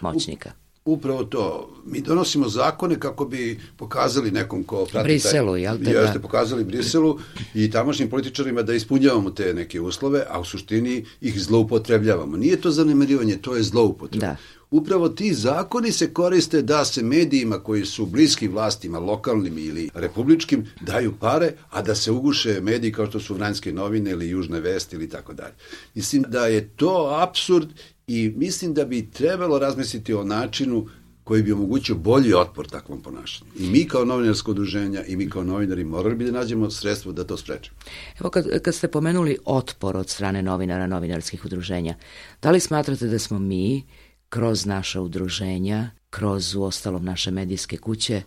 moćnika. 0.00 0.50
Upravo 0.84 1.24
to. 1.24 1.70
Mi 1.86 2.00
donosimo 2.00 2.48
zakone 2.48 3.00
kako 3.00 3.24
bi 3.24 3.60
pokazali 3.76 4.30
nekom 4.30 4.64
ko 4.64 4.86
prati 4.92 5.04
Briselu, 5.04 5.52
taj, 5.52 5.62
jel 5.62 5.76
te? 5.84 5.90
Jeste, 5.90 6.18
da? 6.18 6.20
pokazali 6.20 6.64
Briselu 6.64 7.18
i 7.54 7.70
tamošnjim 7.70 8.10
političarima 8.10 8.62
da 8.62 8.74
ispunjavamo 8.74 9.30
te 9.30 9.54
neke 9.54 9.80
uslove, 9.80 10.24
a 10.30 10.40
u 10.40 10.44
suštini 10.44 11.04
ih 11.20 11.40
zloupotrebljavamo. 11.40 12.36
Nije 12.36 12.60
to 12.60 12.70
zanemarivanje, 12.70 13.36
to 13.36 13.56
je 13.56 13.62
zloupotreba. 13.62 14.26
Da. 14.26 14.36
Upravo 14.70 15.08
ti 15.08 15.34
zakoni 15.34 15.92
se 15.92 16.12
koriste 16.14 16.62
da 16.62 16.84
se 16.84 17.02
medijima 17.02 17.58
koji 17.58 17.84
su 17.84 18.06
bliski 18.06 18.48
vlastima, 18.48 18.98
lokalnim 18.98 19.58
ili 19.58 19.90
republičkim, 19.94 20.66
daju 20.80 21.14
pare, 21.20 21.52
a 21.70 21.82
da 21.82 21.94
se 21.94 22.10
uguše 22.10 22.60
mediji 22.60 22.92
kao 22.92 23.06
što 23.06 23.20
su 23.20 23.34
Vranjske 23.34 23.72
novine 23.72 24.10
ili 24.10 24.28
Južne 24.28 24.60
vesti 24.60 24.96
ili 24.96 25.08
tako 25.08 25.32
dalje. 25.32 25.54
Mislim 25.94 26.24
da 26.28 26.46
je 26.46 26.68
to 26.68 27.18
absurd 27.22 27.68
i 28.08 28.32
mislim 28.36 28.74
da 28.74 28.84
bi 28.84 29.10
trebalo 29.10 29.58
razmisliti 29.58 30.14
o 30.14 30.24
načinu 30.24 30.88
koji 31.24 31.42
bi 31.42 31.52
omogućio 31.52 31.94
bolji 31.94 32.34
otpor 32.34 32.68
takvom 32.68 33.02
ponašanju. 33.02 33.50
I 33.58 33.70
mi 33.70 33.88
kao 33.88 34.04
novinarsko 34.04 34.50
udruženja 34.50 35.04
i 35.04 35.16
mi 35.16 35.30
kao 35.30 35.44
novinari 35.44 35.84
morali 35.84 36.14
bi 36.14 36.24
da 36.24 36.32
nađemo 36.32 36.70
sredstvo 36.70 37.12
da 37.12 37.24
to 37.24 37.36
sprečemo. 37.36 37.76
Evo 38.20 38.30
kad, 38.30 38.62
kad 38.62 38.74
ste 38.74 38.88
pomenuli 38.88 39.38
otpor 39.44 39.96
od 39.96 40.08
strane 40.08 40.42
novinara, 40.42 40.86
novinarskih 40.86 41.44
udruženja, 41.44 41.94
da 42.42 42.50
li 42.50 42.60
smatrate 42.60 43.06
da 43.06 43.18
smo 43.18 43.38
mi 43.38 43.82
kroz 44.28 44.66
naša 44.66 45.00
udruženja, 45.00 45.90
kroz 46.10 46.54
u 46.54 46.62
ostalom 46.62 47.04
naše 47.04 47.30
medijske 47.30 47.76
kuće, 47.76 48.22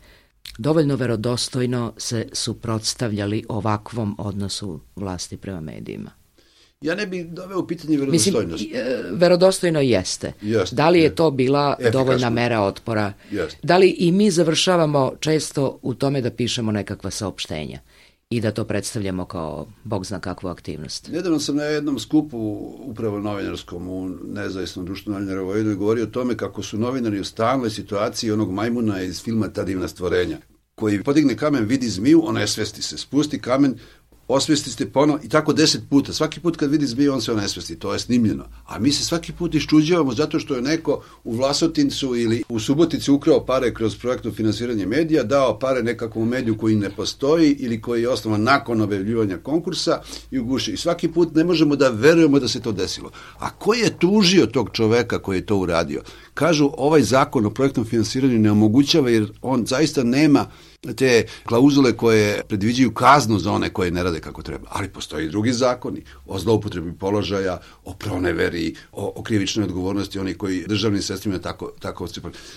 dovoljno 0.57 0.95
verodostojno 0.95 1.93
se 1.97 2.27
suprotstavljali 2.33 3.45
ovakvom 3.49 4.15
odnosu 4.17 4.79
vlasti 4.95 5.37
prema 5.37 5.61
medijima? 5.61 6.20
Ja 6.81 6.95
ne 6.95 7.07
bih 7.07 7.27
doveo 7.27 7.59
u 7.59 7.67
pitanje 7.67 7.97
verodostojnost. 7.97 8.63
Mislim, 8.63 8.81
e, 8.81 9.03
verodostojno 9.11 9.81
jeste. 9.81 10.33
jeste. 10.41 10.75
Da 10.75 10.89
li 10.89 10.99
je 10.99 11.15
to 11.15 11.31
bila 11.31 11.75
Efikasno. 11.79 11.99
dovoljna 11.99 12.29
mera 12.29 12.61
otpora? 12.61 13.13
Jeste. 13.31 13.59
Da 13.63 13.77
li 13.77 13.89
i 13.89 14.11
mi 14.11 14.31
završavamo 14.31 15.13
često 15.19 15.79
u 15.81 15.93
tome 15.93 16.21
da 16.21 16.31
pišemo 16.31 16.71
nekakva 16.71 17.11
saopštenja? 17.11 17.79
i 18.31 18.41
da 18.41 18.51
to 18.51 18.65
predstavljamo 18.65 19.25
kao 19.25 19.67
bog 19.83 20.05
zna 20.05 20.19
kakvu 20.19 20.49
aktivnost. 20.49 21.07
Nedavno 21.07 21.39
sam 21.39 21.55
na 21.55 21.63
jednom 21.63 21.99
skupu 21.99 22.37
upravo 22.85 23.19
novinarskom 23.19 23.87
u 23.89 24.09
nezavisnom 24.09 24.85
društvu 24.85 25.13
novinara 25.13 25.41
Vojvodinu 25.41 25.77
govorio 25.77 26.03
o 26.03 26.07
tome 26.07 26.37
kako 26.37 26.63
su 26.63 26.77
novinari 26.77 27.19
u 27.19 27.23
stalnoj 27.23 27.69
situaciji 27.69 28.31
onog 28.31 28.51
majmuna 28.51 29.01
iz 29.01 29.23
filma 29.23 29.47
Ta 29.47 29.63
divna 29.63 29.87
stvorenja 29.87 30.37
koji 30.75 31.03
podigne 31.03 31.37
kamen, 31.37 31.65
vidi 31.65 31.89
zmiju, 31.89 32.21
ona 32.25 32.41
je 32.41 32.47
svesti 32.47 32.81
se, 32.81 32.97
spusti 32.97 33.39
kamen, 33.39 33.75
osvestiste 34.27 34.85
ponovo 34.85 35.19
i 35.23 35.29
tako 35.29 35.53
deset 35.53 35.81
puta. 35.89 36.13
Svaki 36.13 36.39
put 36.39 36.57
kad 36.57 36.71
vidi 36.71 36.85
zbiju, 36.85 37.13
on 37.13 37.21
se 37.21 37.31
onesvesti. 37.31 37.75
To 37.75 37.93
je 37.93 37.99
snimljeno. 37.99 38.45
A 38.67 38.79
mi 38.79 38.91
se 38.91 39.03
svaki 39.03 39.33
put 39.33 39.55
iščuđavamo 39.55 40.13
zato 40.13 40.39
što 40.39 40.55
je 40.55 40.61
neko 40.61 41.03
u 41.23 41.35
Vlasotincu 41.35 42.15
ili 42.15 42.43
u 42.49 42.59
Subotici 42.59 43.11
ukrao 43.11 43.45
pare 43.45 43.73
kroz 43.73 43.97
projektno 43.97 44.31
finansiranje 44.31 44.85
medija, 44.85 45.23
dao 45.23 45.59
pare 45.59 45.83
nekakvom 45.83 46.27
mediju 46.29 46.57
koji 46.57 46.75
ne 46.75 46.89
postoji 46.89 47.55
ili 47.59 47.81
koji 47.81 48.01
je 48.01 48.09
osnovan 48.09 48.43
nakon 48.43 48.81
objavljivanja 48.81 49.37
konkursa 49.37 50.01
i 50.31 50.39
uguši. 50.39 50.71
I 50.71 50.77
svaki 50.77 51.07
put 51.07 51.35
ne 51.35 51.43
možemo 51.43 51.75
da 51.75 51.89
verujemo 51.89 52.39
da 52.39 52.47
se 52.47 52.61
to 52.61 52.71
desilo. 52.71 53.11
A 53.39 53.49
ko 53.49 53.73
je 53.73 53.97
tužio 53.99 54.45
tog 54.45 54.69
čoveka 54.73 55.19
koji 55.19 55.37
je 55.37 55.45
to 55.45 55.57
uradio? 55.57 56.01
Kažu, 56.33 56.69
ovaj 56.77 57.01
zakon 57.01 57.45
o 57.45 57.49
projektnom 57.49 57.85
finansiranju 57.85 58.39
ne 58.39 58.51
omogućava 58.51 59.09
jer 59.09 59.31
on 59.41 59.65
zaista 59.65 60.03
nema 60.03 60.45
te 60.95 61.25
klauzule 61.45 61.97
koje 61.97 62.43
predviđaju 62.43 62.93
kaznu 62.93 63.39
za 63.39 63.51
one 63.51 63.69
koje 63.69 63.91
ne 63.91 64.03
rade 64.03 64.19
kako 64.19 64.41
treba. 64.41 64.67
Ali 64.71 64.89
postoji 64.89 65.29
drugi 65.29 65.53
zakoni 65.53 66.03
o 66.25 66.39
zloupotrebi 66.39 66.93
položaja, 66.93 67.59
o 67.85 67.93
proneveri, 67.93 68.75
o, 68.91 69.13
o 69.15 69.23
krivičnoj 69.23 69.65
odgovornosti 69.65 70.19
oni 70.19 70.33
koji 70.33 70.65
državnim 70.67 71.01
sredstvima 71.01 71.39
tako, 71.39 71.71
tako 71.79 72.07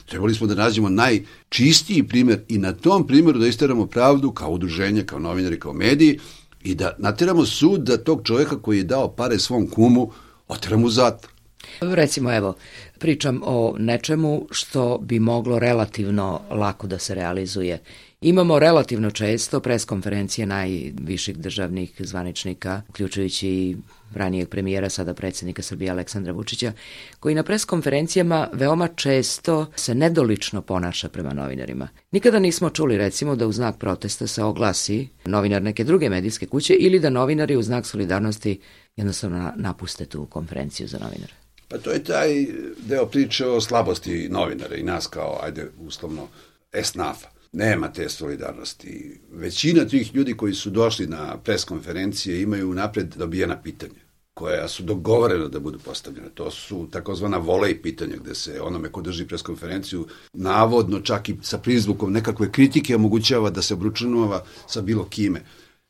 Trebali 0.06 0.34
smo 0.34 0.46
da 0.46 0.54
nađemo 0.54 0.88
najčistiji 0.88 2.02
primer 2.02 2.40
i 2.48 2.58
na 2.58 2.72
tom 2.72 3.06
primjeru 3.06 3.38
da 3.38 3.46
isteramo 3.46 3.86
pravdu 3.86 4.32
kao 4.32 4.50
udruženje, 4.50 5.02
kao 5.02 5.18
novinari, 5.18 5.60
kao 5.60 5.72
mediji 5.72 6.18
i 6.62 6.74
da 6.74 6.96
nateramo 6.98 7.46
sud 7.46 7.80
da 7.80 7.96
tog 7.96 8.20
čovjeka 8.24 8.62
koji 8.62 8.78
je 8.78 8.84
dao 8.84 9.08
pare 9.08 9.38
svom 9.38 9.66
kumu 9.66 10.10
oteramo 10.48 10.86
u 10.86 10.90
zatvor. 10.90 11.34
Recimo, 11.80 12.36
evo, 12.36 12.54
pričam 12.98 13.40
o 13.44 13.74
nečemu 13.78 14.46
što 14.50 14.98
bi 14.98 15.18
moglo 15.18 15.58
relativno 15.58 16.40
lako 16.50 16.86
da 16.86 16.98
se 16.98 17.14
realizuje 17.14 17.78
Imamo 18.26 18.58
relativno 18.58 19.10
često 19.10 19.60
preskonferencije 19.60 20.46
najviših 20.46 21.38
državnih 21.38 21.92
zvaničnika, 21.98 22.82
uključujući 22.88 23.48
i 23.48 23.76
ranijeg 24.14 24.48
premijera, 24.48 24.90
sada 24.90 25.14
predsednika 25.14 25.62
Srbije 25.62 25.90
Aleksandra 25.90 26.32
Vučića, 26.32 26.72
koji 27.20 27.34
na 27.34 27.42
preskonferencijama 27.42 28.48
veoma 28.52 28.88
često 28.88 29.66
se 29.76 29.94
nedolično 29.94 30.62
ponaša 30.62 31.08
prema 31.08 31.32
novinarima. 31.32 31.88
Nikada 32.10 32.38
nismo 32.38 32.70
čuli 32.70 32.98
recimo 32.98 33.36
da 33.36 33.46
u 33.46 33.52
znak 33.52 33.78
protesta 33.78 34.26
se 34.26 34.42
oglasi 34.42 35.08
novinar 35.24 35.62
neke 35.62 35.84
druge 35.84 36.10
medijske 36.10 36.46
kuće 36.46 36.74
ili 36.74 37.00
da 37.00 37.10
novinari 37.10 37.56
u 37.56 37.62
znak 37.62 37.86
solidarnosti 37.86 38.60
jednostavno 38.96 39.52
napuste 39.56 40.06
tu 40.06 40.26
konferenciju 40.26 40.88
za 40.88 40.98
novinare. 40.98 41.32
Pa 41.68 41.78
to 41.78 41.90
je 41.90 42.04
taj 42.04 42.46
deo 42.78 43.06
priče 43.06 43.46
o 43.46 43.60
slabosti 43.60 44.28
novinara 44.30 44.76
i 44.76 44.82
nas 44.82 45.06
kao, 45.06 45.40
ajde, 45.42 45.70
uslovno, 45.86 46.28
esnafa 46.72 47.33
nema 47.54 47.92
te 47.92 48.08
solidarnosti. 48.08 49.20
Većina 49.32 49.84
tih 49.84 50.14
ljudi 50.14 50.34
koji 50.34 50.54
su 50.54 50.70
došli 50.70 51.06
na 51.06 51.36
preskonferencije 51.44 52.42
imaju 52.42 52.74
napred 52.74 53.14
dobijena 53.16 53.62
pitanja 53.62 54.04
koja 54.34 54.68
su 54.68 54.82
dogovorena 54.82 55.48
da 55.48 55.60
budu 55.60 55.78
postavljene. 55.78 56.28
To 56.34 56.50
su 56.50 56.88
takozvana 56.90 57.36
volej 57.36 57.82
pitanja 57.82 58.16
gde 58.16 58.34
se 58.34 58.60
onome 58.60 58.88
ko 58.92 59.02
drži 59.02 59.26
preskonferenciju 59.26 60.06
navodno 60.32 61.00
čak 61.00 61.28
i 61.28 61.36
sa 61.42 61.58
prizvukom 61.58 62.12
nekakve 62.12 62.52
kritike 62.52 62.96
omogućava 62.96 63.50
da 63.50 63.62
se 63.62 63.74
obručunova 63.74 64.44
sa 64.66 64.80
bilo 64.80 65.04
kime. 65.08 65.40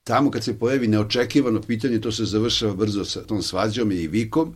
Tamo 0.05 0.31
kad 0.31 0.45
se 0.45 0.59
pojavi 0.59 0.89
neočekivano 0.89 1.61
pitanje, 1.61 2.01
to 2.01 2.13
se 2.13 2.25
završava 2.25 2.75
brzo 2.75 3.05
sa 3.05 3.21
tom 3.21 3.43
svađom 3.43 3.93
i 3.93 4.07
vikom, 4.07 4.55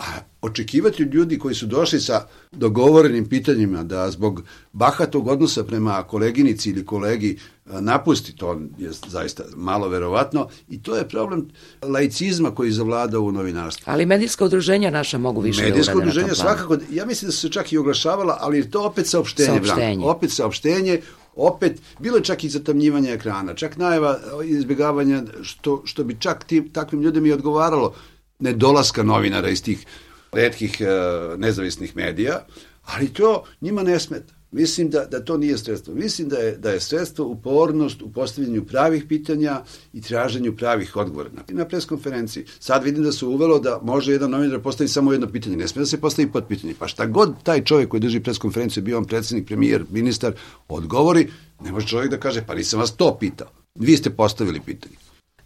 A 0.00 0.04
očekivati 0.42 1.02
od 1.02 1.14
ljudi 1.14 1.38
koji 1.38 1.54
su 1.54 1.66
došli 1.66 2.00
sa 2.00 2.26
dogovorenim 2.52 3.28
pitanjima 3.28 3.84
da 3.84 4.10
zbog 4.10 4.42
bahatog 4.72 5.28
odnosa 5.28 5.64
prema 5.64 6.02
koleginici 6.02 6.70
ili 6.70 6.84
kolegi 6.84 7.38
napusti, 7.66 8.36
to 8.36 8.60
je 8.78 8.90
zaista 9.08 9.42
malo 9.56 9.88
verovatno 9.88 10.48
i 10.68 10.82
to 10.82 10.96
je 10.96 11.08
problem 11.08 11.48
laicizma 11.82 12.54
koji 12.54 12.72
zavlada 12.72 13.18
u 13.18 13.32
novinarstvu. 13.32 13.84
Ali 13.86 14.06
medijska 14.06 14.44
udruženja 14.44 14.90
naša 14.90 15.18
mogu 15.18 15.40
više 15.40 15.62
medijska 15.62 15.92
da 15.92 15.98
udruženja 15.98 16.34
svakako, 16.34 16.76
ja 16.90 17.06
mislim 17.06 17.28
da 17.28 17.32
su 17.32 17.40
se 17.40 17.48
čak 17.48 17.72
i 17.72 17.78
oglašavala, 17.78 18.38
ali 18.40 18.70
to 18.70 18.86
opet 18.86 19.06
saopštenje. 19.06 19.48
saopštenje. 19.48 19.96
Blanko, 19.96 20.10
opet 20.10 20.30
saopštenje, 20.30 21.00
opet, 21.36 21.80
bilo 21.98 22.16
je 22.16 22.24
čak 22.24 22.44
i 22.44 22.48
zatamnjivanje 22.48 23.12
ekrana, 23.12 23.54
čak 23.54 23.76
najava 23.76 24.18
izbjegavanja, 24.44 25.22
što, 25.42 25.82
što 25.84 26.04
bi 26.04 26.16
čak 26.20 26.44
tim, 26.44 26.68
takvim 26.68 27.02
ljudima 27.02 27.28
i 27.28 27.32
odgovaralo, 27.32 27.94
nedolaska 28.40 29.02
novinara 29.02 29.48
iz 29.48 29.62
tih 29.62 29.86
redkih 30.32 30.76
uh, 30.80 31.38
nezavisnih 31.38 31.96
medija, 31.96 32.46
ali 32.84 33.08
to 33.08 33.44
njima 33.60 33.82
ne 33.82 34.00
smeta. 34.00 34.34
Mislim 34.52 34.90
da, 34.90 35.04
da 35.04 35.24
to 35.24 35.36
nije 35.36 35.58
sredstvo. 35.58 35.94
Mislim 35.94 36.28
da 36.28 36.36
je, 36.36 36.56
da 36.56 36.70
je 36.70 36.80
sredstvo 36.80 37.26
upornost 37.26 38.02
u 38.02 38.12
postavljanju 38.12 38.64
pravih 38.64 39.04
pitanja 39.08 39.62
i 39.92 40.02
traženju 40.02 40.56
pravih 40.56 40.96
odgovora. 40.96 41.30
Na, 41.32 41.42
na 41.48 41.64
preskonferenciji. 41.64 42.44
Sad 42.58 42.84
vidim 42.84 43.02
da 43.04 43.12
se 43.12 43.26
uvelo 43.26 43.58
da 43.58 43.80
može 43.82 44.12
jedan 44.12 44.30
novinar 44.30 44.56
da 44.56 44.62
postavi 44.62 44.88
samo 44.88 45.12
jedno 45.12 45.26
pitanje. 45.26 45.56
Ne 45.56 45.68
sme 45.68 45.80
da 45.80 45.86
se 45.86 46.00
postavi 46.00 46.32
pod 46.32 46.44
pitanje. 46.48 46.74
Pa 46.78 46.88
šta 46.88 47.06
god 47.06 47.42
taj 47.42 47.64
čovjek 47.64 47.88
koji 47.88 48.00
drži 48.00 48.20
preskonferenciju, 48.20 48.82
bio 48.82 48.98
on 48.98 49.04
predsednik, 49.04 49.46
premijer, 49.46 49.84
ministar, 49.90 50.32
odgovori, 50.68 51.28
ne 51.60 51.72
može 51.72 51.86
čovjek 51.86 52.10
da 52.10 52.20
kaže, 52.20 52.44
pa 52.46 52.54
nisam 52.54 52.80
vas 52.80 52.96
to 52.96 53.16
pitao. 53.20 53.48
Vi 53.74 53.96
ste 53.96 54.10
postavili 54.10 54.60
pitanje. 54.60 54.94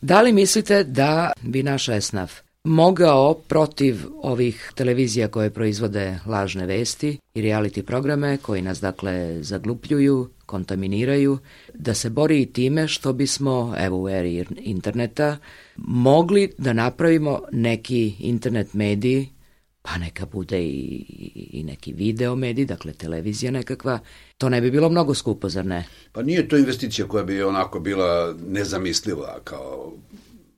Da 0.01 0.23
li 0.23 0.33
mislite 0.33 0.85
da 0.85 1.33
bi 1.43 1.63
naša 1.63 1.95
esnaf 1.95 2.44
mogao 2.65 3.35
protiv 3.35 3.97
ovih 4.23 4.73
televizija 4.75 5.29
koje 5.29 5.51
proizvode 5.51 6.19
lažne 6.27 6.67
vesti 6.67 7.19
i 7.35 7.43
reality 7.43 7.83
programe 7.83 8.37
koji 8.37 8.63
nas 8.63 8.81
dakle 8.81 9.43
zaglupljuju, 9.43 10.31
kontaminiraju, 10.47 11.39
da 11.75 11.95
se 11.95 12.11
bori 12.11 12.43
i 12.43 12.47
time 12.47 12.89
što 12.89 13.13
bismo, 13.13 13.75
evo 13.79 14.03
u 14.03 14.09
eri 14.09 14.45
interneta, 14.57 15.39
mogli 15.77 16.53
da 16.59 16.73
napravimo 16.73 17.43
neki 17.53 18.15
internet 18.19 18.75
mediji, 18.75 19.29
pa 19.83 19.99
neka 19.99 20.27
bude 20.27 20.63
i, 20.63 21.05
i 21.53 21.63
neki 21.65 21.93
video 21.93 22.37
medij, 22.37 22.65
dakle 22.65 22.93
televizija 22.93 23.53
nekakva, 23.53 23.99
to 24.39 24.49
ne 24.49 24.61
bi 24.61 24.71
bilo 24.71 24.89
mnogo 24.89 25.15
skupo, 25.15 25.49
zar 25.49 25.67
ne? 25.67 25.87
Pa 26.13 26.23
nije 26.23 26.49
to 26.49 26.57
investicija 26.57 27.09
koja 27.09 27.25
bi 27.25 27.43
onako 27.43 27.81
bila 27.81 28.35
nezamisliva 28.49 29.41
kao 29.45 29.93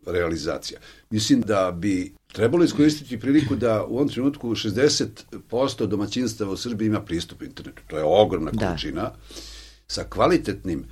realizacija. 0.07 0.81
Mislim 1.11 1.41
da 1.41 1.71
bi 1.71 2.15
trebalo 2.33 2.65
iskoristiti 2.65 3.21
priliku 3.21 3.57
da 3.57 3.85
u 3.85 3.97
ovom 3.97 4.09
trenutku 4.09 4.51
60% 4.51 5.87
domaćinstava 5.87 6.53
u 6.53 6.57
Srbiji 6.57 6.87
ima 6.87 7.01
pristup 7.01 7.43
internetu. 7.43 7.83
To 7.87 7.99
je 7.99 8.05
ogromna 8.05 8.51
da. 8.51 8.67
količina 8.67 9.13
sa 9.87 10.05
kvalitetnim 10.05 10.85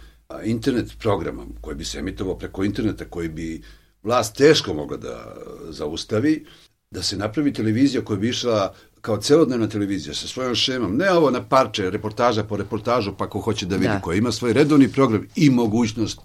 internet 0.44 0.92
programom 0.98 1.54
koji 1.60 1.76
bi 1.76 1.84
se 1.84 1.98
emitovao 1.98 2.38
preko 2.38 2.64
interneta, 2.64 3.04
koji 3.04 3.28
bi 3.28 3.62
vlast 4.02 4.36
teško 4.36 4.74
mogla 4.74 4.96
da 4.96 5.36
zaustavi, 5.70 6.46
da 6.90 7.02
se 7.02 7.16
napravi 7.16 7.52
televizija 7.52 8.04
koja 8.04 8.18
bi 8.18 8.28
išla 8.28 8.74
kao 9.00 9.16
celodnevna 9.16 9.68
televizija 9.68 10.14
sa 10.14 10.26
svojom 10.26 10.54
šemom, 10.54 10.96
ne 10.96 11.10
ovo 11.10 11.30
na 11.30 11.42
parče, 11.48 11.90
reportaža 11.90 12.44
po 12.44 12.56
reportažu, 12.56 13.12
pa 13.18 13.28
ko 13.28 13.40
hoće 13.40 13.66
da 13.66 13.76
vidi, 13.76 13.88
da. 13.88 14.00
koja 14.00 14.16
ima 14.16 14.32
svoj 14.32 14.52
redovni 14.52 14.88
program 14.88 15.26
i 15.36 15.50
mogućnost 15.50 16.20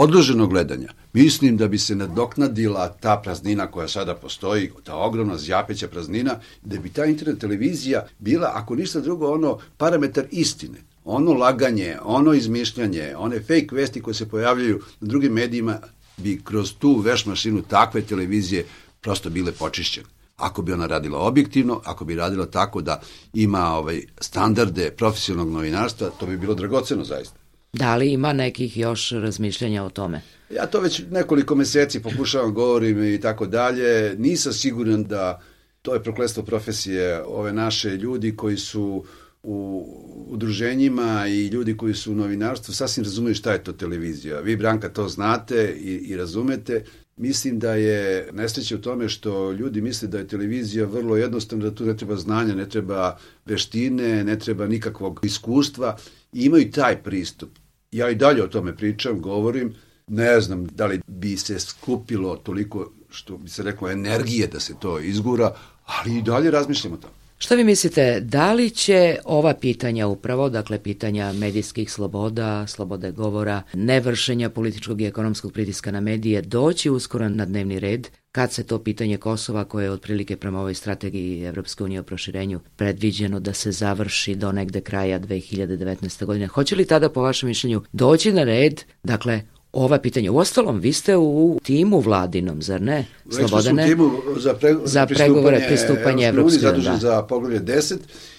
odloženog 0.00 0.50
gledanja, 0.50 0.88
mislim 1.12 1.56
da 1.56 1.68
bi 1.68 1.78
se 1.78 1.94
nadoknadila 1.94 2.88
ta 3.00 3.20
praznina 3.24 3.66
koja 3.66 3.88
sada 3.88 4.14
postoji, 4.14 4.70
ta 4.84 4.96
ogromna 4.96 5.38
zjapeća 5.38 5.88
praznina, 5.88 6.34
da 6.62 6.78
bi 6.78 6.88
ta 6.88 7.04
internet 7.04 7.38
televizija 7.38 8.06
bila, 8.18 8.52
ako 8.54 8.74
ništa 8.74 9.00
drugo, 9.00 9.32
ono 9.32 9.58
parametar 9.76 10.24
istine. 10.30 10.78
Ono 11.04 11.32
laganje, 11.32 11.96
ono 12.02 12.34
izmišljanje, 12.34 13.14
one 13.16 13.40
fake 13.40 13.68
vesti 13.72 14.02
koje 14.02 14.14
se 14.14 14.28
pojavljaju 14.28 14.80
na 15.00 15.08
drugim 15.08 15.32
medijima 15.32 15.78
bi 16.16 16.40
kroz 16.44 16.74
tu 16.78 16.98
veš 16.98 17.26
mašinu 17.26 17.62
takve 17.62 18.02
televizije 18.02 18.66
prosto 19.00 19.30
bile 19.30 19.52
počišćene. 19.52 20.06
Ako 20.36 20.62
bi 20.62 20.72
ona 20.72 20.86
radila 20.86 21.18
objektivno, 21.18 21.80
ako 21.84 22.04
bi 22.04 22.14
radila 22.14 22.46
tako 22.46 22.82
da 22.82 23.00
ima 23.34 23.74
ovaj 23.74 24.02
standarde 24.20 24.90
profesionalnog 24.90 25.54
novinarstva, 25.54 26.10
to 26.10 26.26
bi 26.26 26.36
bilo 26.36 26.54
dragoceno 26.54 27.04
zaista. 27.04 27.37
Da 27.72 27.96
li 27.96 28.12
ima 28.12 28.32
nekih 28.32 28.76
još 28.76 29.10
razmišljanja 29.10 29.84
o 29.84 29.90
tome? 29.90 30.20
Ja 30.50 30.66
to 30.66 30.80
već 30.80 31.02
nekoliko 31.10 31.54
meseci 31.54 32.02
pokušavam, 32.02 32.54
govorim 32.54 33.14
i 33.14 33.20
tako 33.20 33.46
dalje. 33.46 34.14
Nisam 34.18 34.52
siguran 34.52 35.04
da 35.04 35.42
to 35.82 35.94
je 35.94 36.02
proklestvo 36.02 36.42
profesije 36.42 37.22
ove 37.22 37.52
naše 37.52 37.88
ljudi 37.88 38.36
koji 38.36 38.56
su 38.56 39.04
u 39.42 39.86
udruženjima 40.28 41.26
i 41.28 41.46
ljudi 41.46 41.76
koji 41.76 41.94
su 41.94 42.12
u 42.12 42.14
novinarstvu 42.14 42.74
sasvim 42.74 43.04
razumeju 43.04 43.34
šta 43.34 43.52
je 43.52 43.64
to 43.64 43.72
televizija. 43.72 44.40
Vi, 44.40 44.56
Branka, 44.56 44.88
to 44.88 45.08
znate 45.08 45.76
i, 45.80 45.92
i 45.92 46.16
razumete. 46.16 46.84
Mislim 47.16 47.58
da 47.58 47.74
je 47.74 48.28
nesreće 48.32 48.74
u 48.76 48.80
tome 48.80 49.08
što 49.08 49.52
ljudi 49.52 49.80
misle 49.80 50.08
da 50.08 50.18
je 50.18 50.28
televizija 50.28 50.86
vrlo 50.86 51.16
jednostavna, 51.16 51.64
da 51.64 51.74
tu 51.74 51.84
ne 51.84 51.96
treba 51.96 52.16
znanja, 52.16 52.54
ne 52.54 52.68
treba 52.68 53.18
veštine, 53.46 54.24
ne 54.24 54.38
treba 54.38 54.66
nikakvog 54.66 55.20
iskustva 55.22 55.96
imaju 56.32 56.70
taj 56.70 57.02
pristup. 57.02 57.50
Ja 57.92 58.10
i 58.10 58.14
dalje 58.14 58.42
o 58.42 58.48
tome 58.48 58.76
pričam, 58.76 59.20
govorim, 59.20 59.74
ne 60.06 60.40
znam 60.40 60.66
da 60.66 60.86
li 60.86 61.00
bi 61.06 61.36
se 61.36 61.58
skupilo 61.58 62.36
toliko, 62.36 62.92
što 63.10 63.36
bi 63.36 63.50
se 63.50 63.62
reklo, 63.62 63.90
energije 63.90 64.46
da 64.46 64.60
se 64.60 64.74
to 64.80 64.98
izgura, 65.00 65.54
ali 65.84 66.18
i 66.18 66.22
dalje 66.22 66.50
razmišljamo 66.50 66.96
o 66.96 66.98
tome. 66.98 67.14
Šta 67.38 67.54
vi 67.54 67.64
mislite, 67.64 68.20
da 68.20 68.52
li 68.52 68.70
će 68.70 69.16
ova 69.24 69.54
pitanja 69.54 70.06
upravo, 70.06 70.48
dakle 70.48 70.82
pitanja 70.82 71.32
medijskih 71.32 71.92
sloboda, 71.92 72.66
slobode 72.66 73.10
govora, 73.10 73.62
nevršenja 73.74 74.50
političkog 74.50 75.00
i 75.00 75.06
ekonomskog 75.06 75.52
pritiska 75.52 75.90
na 75.90 76.00
medije 76.00 76.42
doći 76.42 76.90
uskoro 76.90 77.28
na 77.28 77.44
dnevni 77.44 77.78
red 77.78 78.08
kad 78.38 78.52
se 78.52 78.62
to 78.62 78.78
pitanje 78.78 79.16
Kosova 79.16 79.64
koje 79.64 79.84
je 79.84 79.90
otprilike 79.90 80.36
prema 80.36 80.60
ovoj 80.60 80.74
strategiji 80.74 81.44
Evropske 81.44 81.84
unije 81.84 82.00
o 82.00 82.02
proširenju 82.02 82.60
predviđeno 82.76 83.40
da 83.40 83.52
se 83.52 83.72
završi 83.72 84.34
do 84.34 84.52
negde 84.52 84.80
kraja 84.80 85.20
2019. 85.20 86.24
godine. 86.24 86.46
Hoće 86.46 86.76
li 86.76 86.84
tada 86.84 87.08
po 87.08 87.22
vašem 87.22 87.48
mišljenju 87.48 87.82
doći 87.92 88.32
na 88.32 88.44
red, 88.44 88.82
dakle 89.02 89.40
ova 89.72 89.98
pitanja. 89.98 90.32
Uostalom, 90.32 90.80
vi 90.80 90.92
ste 90.92 91.16
u 91.16 91.60
timu 91.62 92.00
vladinom, 92.00 92.62
zar 92.62 92.80
ne? 92.82 93.06
Slobodane? 93.30 93.82
Već 93.82 93.90
timu 93.90 94.10
za, 94.36 94.54
pre, 94.54 94.74
za 94.84 95.06
pregovore 95.06 95.64
pristupanje 95.68 96.26
Evropske 96.26 96.56
unije. 96.56 96.70
Zadužen 96.70 96.92
da. 96.92 96.98
za 96.98 97.22
poglavlje 97.22 97.60
10. 97.60 97.96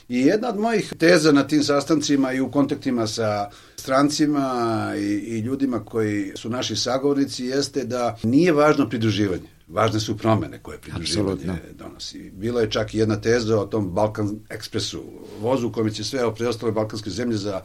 I 0.10 0.20
jedna 0.20 0.50
od 0.50 0.60
mojih 0.60 0.94
teza 0.98 1.32
na 1.32 1.48
tim 1.48 1.64
sastancima 1.64 2.34
i 2.34 2.42
u 2.42 2.52
kontaktima 2.52 3.08
sa 3.08 3.50
strancima 3.76 4.94
i, 4.98 5.04
i 5.04 5.40
ljudima 5.40 5.86
koji 5.86 6.32
su 6.36 6.50
naši 6.50 6.76
sagovornici 6.76 7.46
jeste 7.46 7.84
da 7.84 8.18
nije 8.24 8.52
važno 8.52 8.90
pridruživanje. 8.90 9.59
Važne 9.70 10.00
su 10.00 10.18
promene 10.18 10.60
koje 10.60 10.78
pridruživanje 10.78 11.32
Absolutno. 11.32 11.74
donosi. 11.74 12.32
Bila 12.32 12.62
je 12.62 12.72
čak 12.72 12.94
i 12.94 12.98
jedna 12.98 13.22
teza 13.22 13.62
o 13.62 13.66
tom 13.66 13.92
Balkan 13.94 14.40
Ekspresu, 14.50 15.04
vozu 15.42 15.68
u 15.68 15.72
kojem 15.72 15.94
će 15.94 16.04
sve 16.04 16.36
preostale 16.36 16.72
balkanske 16.72 17.10
zemlje 17.10 17.38
za 17.38 17.62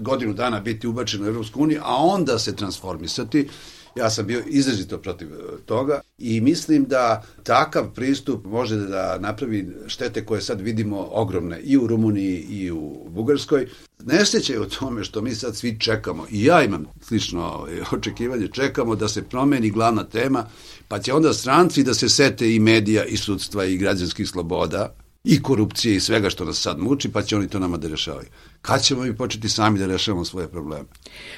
godinu 0.00 0.34
dana 0.34 0.60
biti 0.60 0.86
ubačeno 0.86 1.24
u 1.24 1.28
Evropsku 1.28 1.62
uniju, 1.62 1.80
a 1.84 1.96
onda 1.96 2.38
se 2.38 2.56
transformisati. 2.56 3.48
Ja 3.96 4.10
sam 4.10 4.26
bio 4.26 4.42
izrazito 4.46 4.98
protiv 4.98 5.28
e, 5.32 5.36
toga 5.66 6.00
i 6.18 6.40
mislim 6.40 6.84
da 6.84 7.24
takav 7.42 7.94
pristup 7.94 8.44
može 8.44 8.76
da 8.76 9.18
napravi 9.18 9.68
štete 9.86 10.24
koje 10.26 10.40
sad 10.40 10.60
vidimo 10.60 11.08
ogromne 11.12 11.60
i 11.60 11.76
u 11.76 11.86
Rumuniji 11.86 12.40
i 12.40 12.70
u 12.70 13.06
Bugarskoj. 13.08 13.68
Nesreće 14.04 14.52
je 14.52 14.60
u 14.60 14.68
tome 14.68 15.04
što 15.04 15.22
mi 15.22 15.34
sad 15.34 15.56
svi 15.56 15.80
čekamo, 15.80 16.26
i 16.30 16.44
ja 16.44 16.64
imam 16.64 16.86
slično 17.00 17.66
e, 17.70 17.82
očekivanje, 17.92 18.48
čekamo 18.52 18.94
da 18.94 19.08
se 19.08 19.22
promeni 19.22 19.70
glavna 19.70 20.04
tema, 20.04 20.46
pa 20.88 20.98
će 20.98 21.12
onda 21.12 21.32
stranci 21.32 21.82
da 21.82 21.94
se 21.94 22.08
sete 22.08 22.54
i 22.54 22.58
medija 22.58 23.04
i 23.04 23.16
sudstva 23.16 23.64
i 23.64 23.76
građanskih 23.76 24.28
sloboda, 24.28 24.94
i 25.24 25.42
korupcije 25.42 25.96
i 25.96 26.00
svega 26.00 26.30
što 26.30 26.44
nas 26.44 26.60
sad 26.60 26.78
muči, 26.78 27.08
pa 27.08 27.22
će 27.22 27.36
oni 27.36 27.48
to 27.48 27.58
nama 27.58 27.76
da 27.76 27.88
rešavaju. 27.88 28.28
Kad 28.62 28.82
ćemo 28.82 29.02
mi 29.02 29.16
početi 29.16 29.48
sami 29.48 29.78
da 29.78 29.86
rešavamo 29.86 30.24
svoje 30.24 30.48
probleme? 30.48 30.84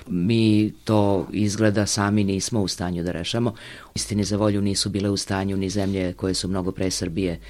Mi 0.09 0.73
to 0.85 1.27
izgleda 1.33 1.87
sami 1.87 2.25
nismo 2.25 2.61
u 2.61 2.69
stanju 2.69 3.05
da 3.05 3.13
rešamo. 3.13 3.55
Istini 3.95 4.25
za 4.25 4.37
volju 4.37 4.63
nisu 4.63 4.89
bile 4.89 5.11
u 5.11 5.17
stanju 5.17 5.57
ni 5.57 5.71
zemlje 5.71 6.13
koje 6.13 6.35
su 6.35 6.49
mnogo 6.49 6.73
pre 6.73 6.91
Srbije 6.91 7.41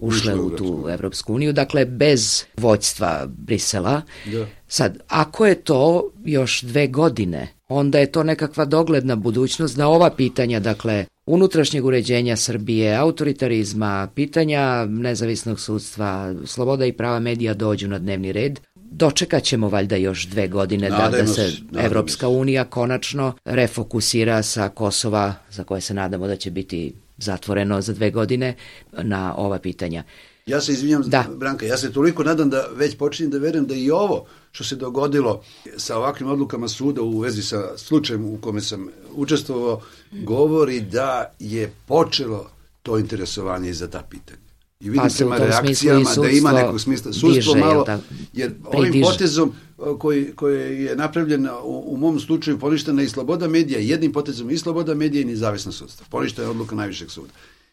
ušle 0.00 0.34
u 0.34 0.56
tu 0.56 0.86
Evropsku 0.90 1.34
uniju, 1.34 1.52
dakle 1.52 1.84
bez 1.84 2.44
voćstva 2.56 3.26
Brisela. 3.26 4.02
Da. 4.32 4.46
Sad, 4.68 4.98
ako 5.08 5.46
je 5.46 5.54
to 5.54 6.10
još 6.24 6.62
dve 6.62 6.86
godine, 6.86 7.48
onda 7.68 7.98
je 7.98 8.12
to 8.12 8.22
nekakva 8.22 8.64
dogledna 8.64 9.16
budućnost 9.16 9.76
da 9.76 9.88
ova 9.88 10.10
pitanja, 10.10 10.60
dakle, 10.60 11.06
unutrašnjeg 11.26 11.84
uređenja 11.84 12.36
Srbije, 12.36 12.96
autoritarizma, 12.96 14.08
pitanja 14.14 14.84
nezavisnog 14.84 15.60
sudstva, 15.60 16.34
sloboda 16.44 16.86
i 16.86 16.92
prava 16.92 17.20
medija 17.20 17.54
dođu 17.54 17.88
na 17.88 17.98
dnevni 17.98 18.32
red. 18.32 18.60
Dočekat 18.74 19.42
ćemo 19.42 19.68
valjda 19.68 19.96
još 19.96 20.26
dve 20.26 20.48
godine 20.48 20.90
da, 20.90 21.08
da 21.10 21.26
se 21.26 21.52
Evropska 21.78 22.28
unija 22.28 22.64
konačno 22.64 23.32
refokusira 23.44 24.42
sa 24.42 24.68
Kosova, 24.68 25.34
za 25.50 25.64
koje 25.64 25.80
se 25.80 25.94
nadamo 25.94 26.26
da 26.26 26.36
će 26.36 26.50
biti 26.50 26.92
zatvoreno 27.18 27.80
za 27.80 27.92
dve 27.92 28.10
godine, 28.10 28.54
na 28.92 29.34
ova 29.36 29.58
pitanja. 29.58 30.02
Ja 30.46 30.60
se 30.60 30.72
izvinjam, 30.72 31.02
da. 31.02 31.24
Branka, 31.36 31.66
ja 31.66 31.76
se 31.76 31.92
toliko 31.92 32.24
nadam 32.24 32.50
da 32.50 32.68
već 32.74 32.96
počinjem 32.96 33.30
da 33.30 33.38
verujem 33.38 33.66
da 33.66 33.74
i 33.74 33.90
ovo 33.90 34.26
što 34.52 34.64
se 34.64 34.76
dogodilo 34.76 35.42
sa 35.76 35.96
ovakvim 35.96 36.28
odlukama 36.28 36.68
suda 36.68 37.02
u 37.02 37.18
vezi 37.18 37.42
sa 37.42 37.78
slučajem 37.78 38.24
u 38.24 38.38
kome 38.40 38.60
sam 38.60 38.88
učestvovao, 39.14 39.80
govori 40.12 40.80
da 40.80 41.34
je 41.38 41.72
počelo 41.86 42.50
to 42.82 42.98
interesovanje 42.98 43.72
za 43.72 43.88
ta 43.90 44.02
pitanja. 44.10 44.38
I 44.80 44.90
vidim 44.90 45.08
pa 45.08 45.14
prema 45.16 45.36
reakcijama 45.36 46.10
da 46.22 46.28
ima 46.28 46.52
nekog 46.52 46.80
smisla. 46.80 47.12
Sudstvo 47.12 47.54
malo, 47.54 47.84
da, 47.84 48.00
jer 48.32 48.54
ovim 48.64 49.02
potezom 49.02 49.52
koji, 49.98 50.32
koji 50.36 50.84
je 50.84 50.96
napravljen 50.96 51.46
u, 51.46 51.84
u 51.86 51.96
mom 51.96 52.20
slučaju 52.20 52.58
poništena 52.58 53.02
i 53.02 53.08
sloboda 53.08 53.48
medija, 53.48 53.78
jednim 53.78 54.12
potezom 54.12 54.50
i 54.50 54.58
sloboda 54.58 54.94
medija 54.94 55.22
i 55.22 55.24
nezavisno 55.24 55.72
sudstvo. 55.72 56.06
Poništena 56.10 56.46
je 56.46 56.50
odluka 56.50 56.74
najvišeg 56.74 57.10
suda. 57.10 57.32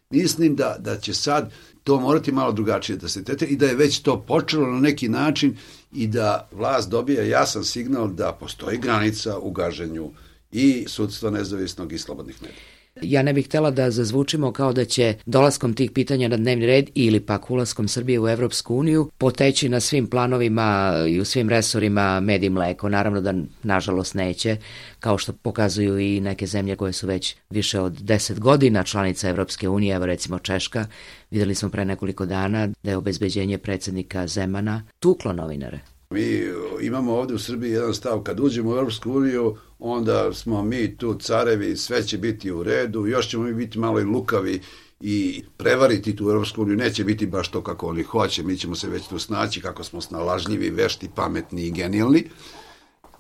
Mislim 0.10 0.56
da, 0.56 0.76
da 0.80 0.98
će 0.98 1.14
sad 1.14 1.52
to 1.84 2.00
morati 2.00 2.32
malo 2.32 2.52
drugačije 2.52 2.98
da 2.98 3.08
se 3.08 3.24
tete 3.24 3.46
i 3.46 3.56
da 3.56 3.66
je 3.66 3.76
već 3.76 4.00
to 4.00 4.22
počelo 4.22 4.68
na 4.68 4.80
neki 4.80 5.10
način 5.10 5.58
i 5.94 6.08
da 6.08 6.50
vlast 6.52 6.90
dobija 6.90 7.24
jasan 7.24 7.64
signal 7.64 8.08
da 8.08 8.38
postoji 8.40 8.78
granica 8.78 9.38
u 9.38 9.52
gaženju 9.52 10.12
i 10.52 10.86
sudstva 10.88 11.30
nezavisnog 11.32 11.94
i 11.94 11.98
slobodnih 11.98 12.42
medija. 12.42 12.73
Ja 13.02 13.24
ne 13.24 13.34
bih 13.34 13.46
htela 13.46 13.72
da 13.72 13.92
zazvučimo 13.92 14.52
kao 14.52 14.74
da 14.74 14.86
će 14.86 15.16
dolaskom 15.26 15.74
tih 15.74 15.92
pitanja 15.92 16.28
na 16.28 16.38
dnevni 16.38 16.66
red 16.66 16.90
ili 16.96 17.20
pak 17.20 17.52
ulaskom 17.52 17.88
Srbije 17.88 18.20
u 18.20 18.30
Evropsku 18.30 18.76
uniju 18.76 19.12
poteći 19.18 19.70
na 19.70 19.80
svim 19.80 20.08
planovima 20.08 20.96
i 21.10 21.20
u 21.20 21.26
svim 21.26 21.50
resorima 21.50 22.20
med 22.20 22.44
i 22.44 22.50
mleko. 22.50 22.90
Naravno 22.90 23.22
da 23.22 23.34
nažalost 23.64 24.14
neće, 24.14 24.58
kao 25.00 25.18
što 25.18 25.34
pokazuju 25.34 26.00
i 26.00 26.22
neke 26.22 26.48
zemlje 26.48 26.76
koje 26.76 26.94
su 26.94 27.08
već 27.08 27.36
više 27.50 27.80
od 27.80 28.02
10 28.02 28.40
godina 28.40 28.84
članica 28.84 29.30
Evropske 29.30 29.70
unije, 29.70 29.96
evo 29.96 30.06
recimo 30.06 30.40
Češka. 30.40 30.86
Videli 31.32 31.56
smo 31.56 31.70
pre 31.70 31.86
nekoliko 31.86 32.26
dana 32.26 32.68
da 32.84 32.92
je 32.92 32.98
obezbeđenje 32.98 33.58
predsednika 33.58 34.28
Zemana 34.28 34.84
tuklo 35.00 35.34
novinare. 35.34 35.93
Mi 36.14 36.44
imamo 36.82 37.14
ovde 37.14 37.34
u 37.34 37.40
Srbiji 37.40 37.72
jedan 37.72 37.94
stav, 37.94 38.22
kad 38.22 38.40
uđemo 38.40 38.70
u 38.70 38.78
Europsku 38.78 39.12
uniju, 39.12 39.58
onda 39.80 40.34
smo 40.34 40.64
mi 40.64 40.98
tu 40.98 41.14
carevi, 41.14 41.78
sve 41.78 42.04
će 42.04 42.18
biti 42.18 42.52
u 42.52 42.64
redu, 42.64 43.08
još 43.08 43.30
ćemo 43.30 43.44
mi 43.44 43.54
biti 43.54 43.80
malo 43.80 44.00
i 44.00 44.04
lukavi 44.04 44.62
i 45.00 45.44
prevariti 45.58 46.16
tu 46.16 46.24
Europsku 46.24 46.62
uniju, 46.62 46.78
neće 46.78 47.04
biti 47.04 47.26
baš 47.28 47.52
to 47.52 47.64
kako 47.64 47.88
oni 47.88 48.04
hoće, 48.04 48.44
mi 48.44 48.58
ćemo 48.58 48.76
se 48.76 48.90
već 48.90 49.08
tu 49.08 49.20
snaći 49.20 49.62
kako 49.62 49.84
smo 49.84 50.02
snalažljivi, 50.02 50.70
vešti, 50.70 51.10
pametni 51.16 51.62
i 51.68 51.72
genijalni. 51.72 52.30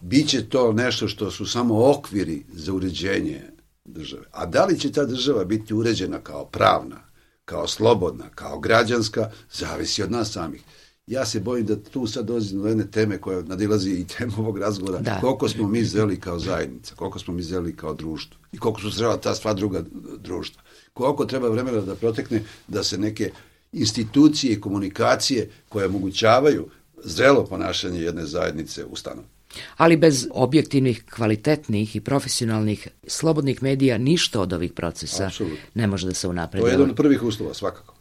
Biće 0.02 0.50
to 0.50 0.74
nešto 0.74 1.08
što 1.08 1.32
su 1.32 1.46
samo 1.46 1.92
okviri 1.92 2.44
za 2.54 2.74
uređenje 2.74 3.42
države. 3.86 4.24
A 4.32 4.46
da 4.46 4.66
li 4.66 4.80
će 4.80 4.92
ta 4.92 5.06
država 5.06 5.46
biti 5.46 5.74
uređena 5.74 6.20
kao 6.20 6.46
pravna, 6.46 7.02
kao 7.46 7.68
slobodna, 7.68 8.30
kao 8.36 8.60
građanska, 8.60 9.32
zavisi 9.52 10.04
od 10.04 10.12
nas 10.12 10.32
samih 10.32 10.62
ja 11.08 11.26
se 11.26 11.40
bojim 11.40 11.66
da 11.66 11.76
tu 11.84 12.08
sad 12.08 12.26
dolazi 12.26 12.56
do 12.56 12.68
jedne 12.68 12.92
teme 12.92 13.18
koja 13.18 13.42
nadilazi 13.42 13.92
i 13.92 14.08
temu 14.08 14.34
ovog 14.38 14.58
razgovora. 14.58 15.00
Da. 15.00 15.20
Koliko 15.22 15.50
smo 15.50 15.68
mi 15.68 15.84
zreli 15.84 16.20
kao 16.20 16.40
zajednica, 16.40 16.96
koliko 16.96 17.20
smo 17.20 17.34
mi 17.34 17.42
zreli 17.42 17.76
kao 17.76 17.94
društvo 17.94 18.40
i 18.52 18.58
koliko 18.58 18.82
su 18.82 18.90
zrela 18.90 19.18
ta 19.18 19.36
sva 19.36 19.54
druga 19.54 19.84
društva. 20.18 20.62
Koliko 20.94 21.26
treba 21.26 21.50
vremena 21.50 21.82
da 21.82 21.96
protekne 21.96 22.44
da 22.68 22.84
se 22.84 22.98
neke 22.98 23.32
institucije 23.72 24.54
i 24.54 24.62
komunikacije 24.62 25.50
koje 25.70 25.86
omogućavaju 25.86 26.68
zrelo 27.04 27.46
ponašanje 27.46 28.02
jedne 28.02 28.26
zajednice 28.26 28.86
ustanu. 28.86 29.22
Ali 29.78 29.98
bez 29.98 30.28
objektivnih, 30.32 31.04
kvalitetnih 31.16 31.96
i 31.96 32.02
profesionalnih 32.02 32.88
slobodnih 33.08 33.64
medija 33.64 33.98
ništa 33.98 34.42
od 34.42 34.54
ovih 34.54 34.74
procesa 34.74 35.26
Absolutno. 35.26 35.58
ne 35.74 35.88
može 35.88 36.08
da 36.08 36.14
se 36.14 36.28
unapredi. 36.28 36.64
To 36.64 36.68
je 36.68 36.74
jedan 36.74 36.90
od 36.90 36.96
prvih 36.96 37.24
uslova 37.24 37.54
svakako. 37.54 37.93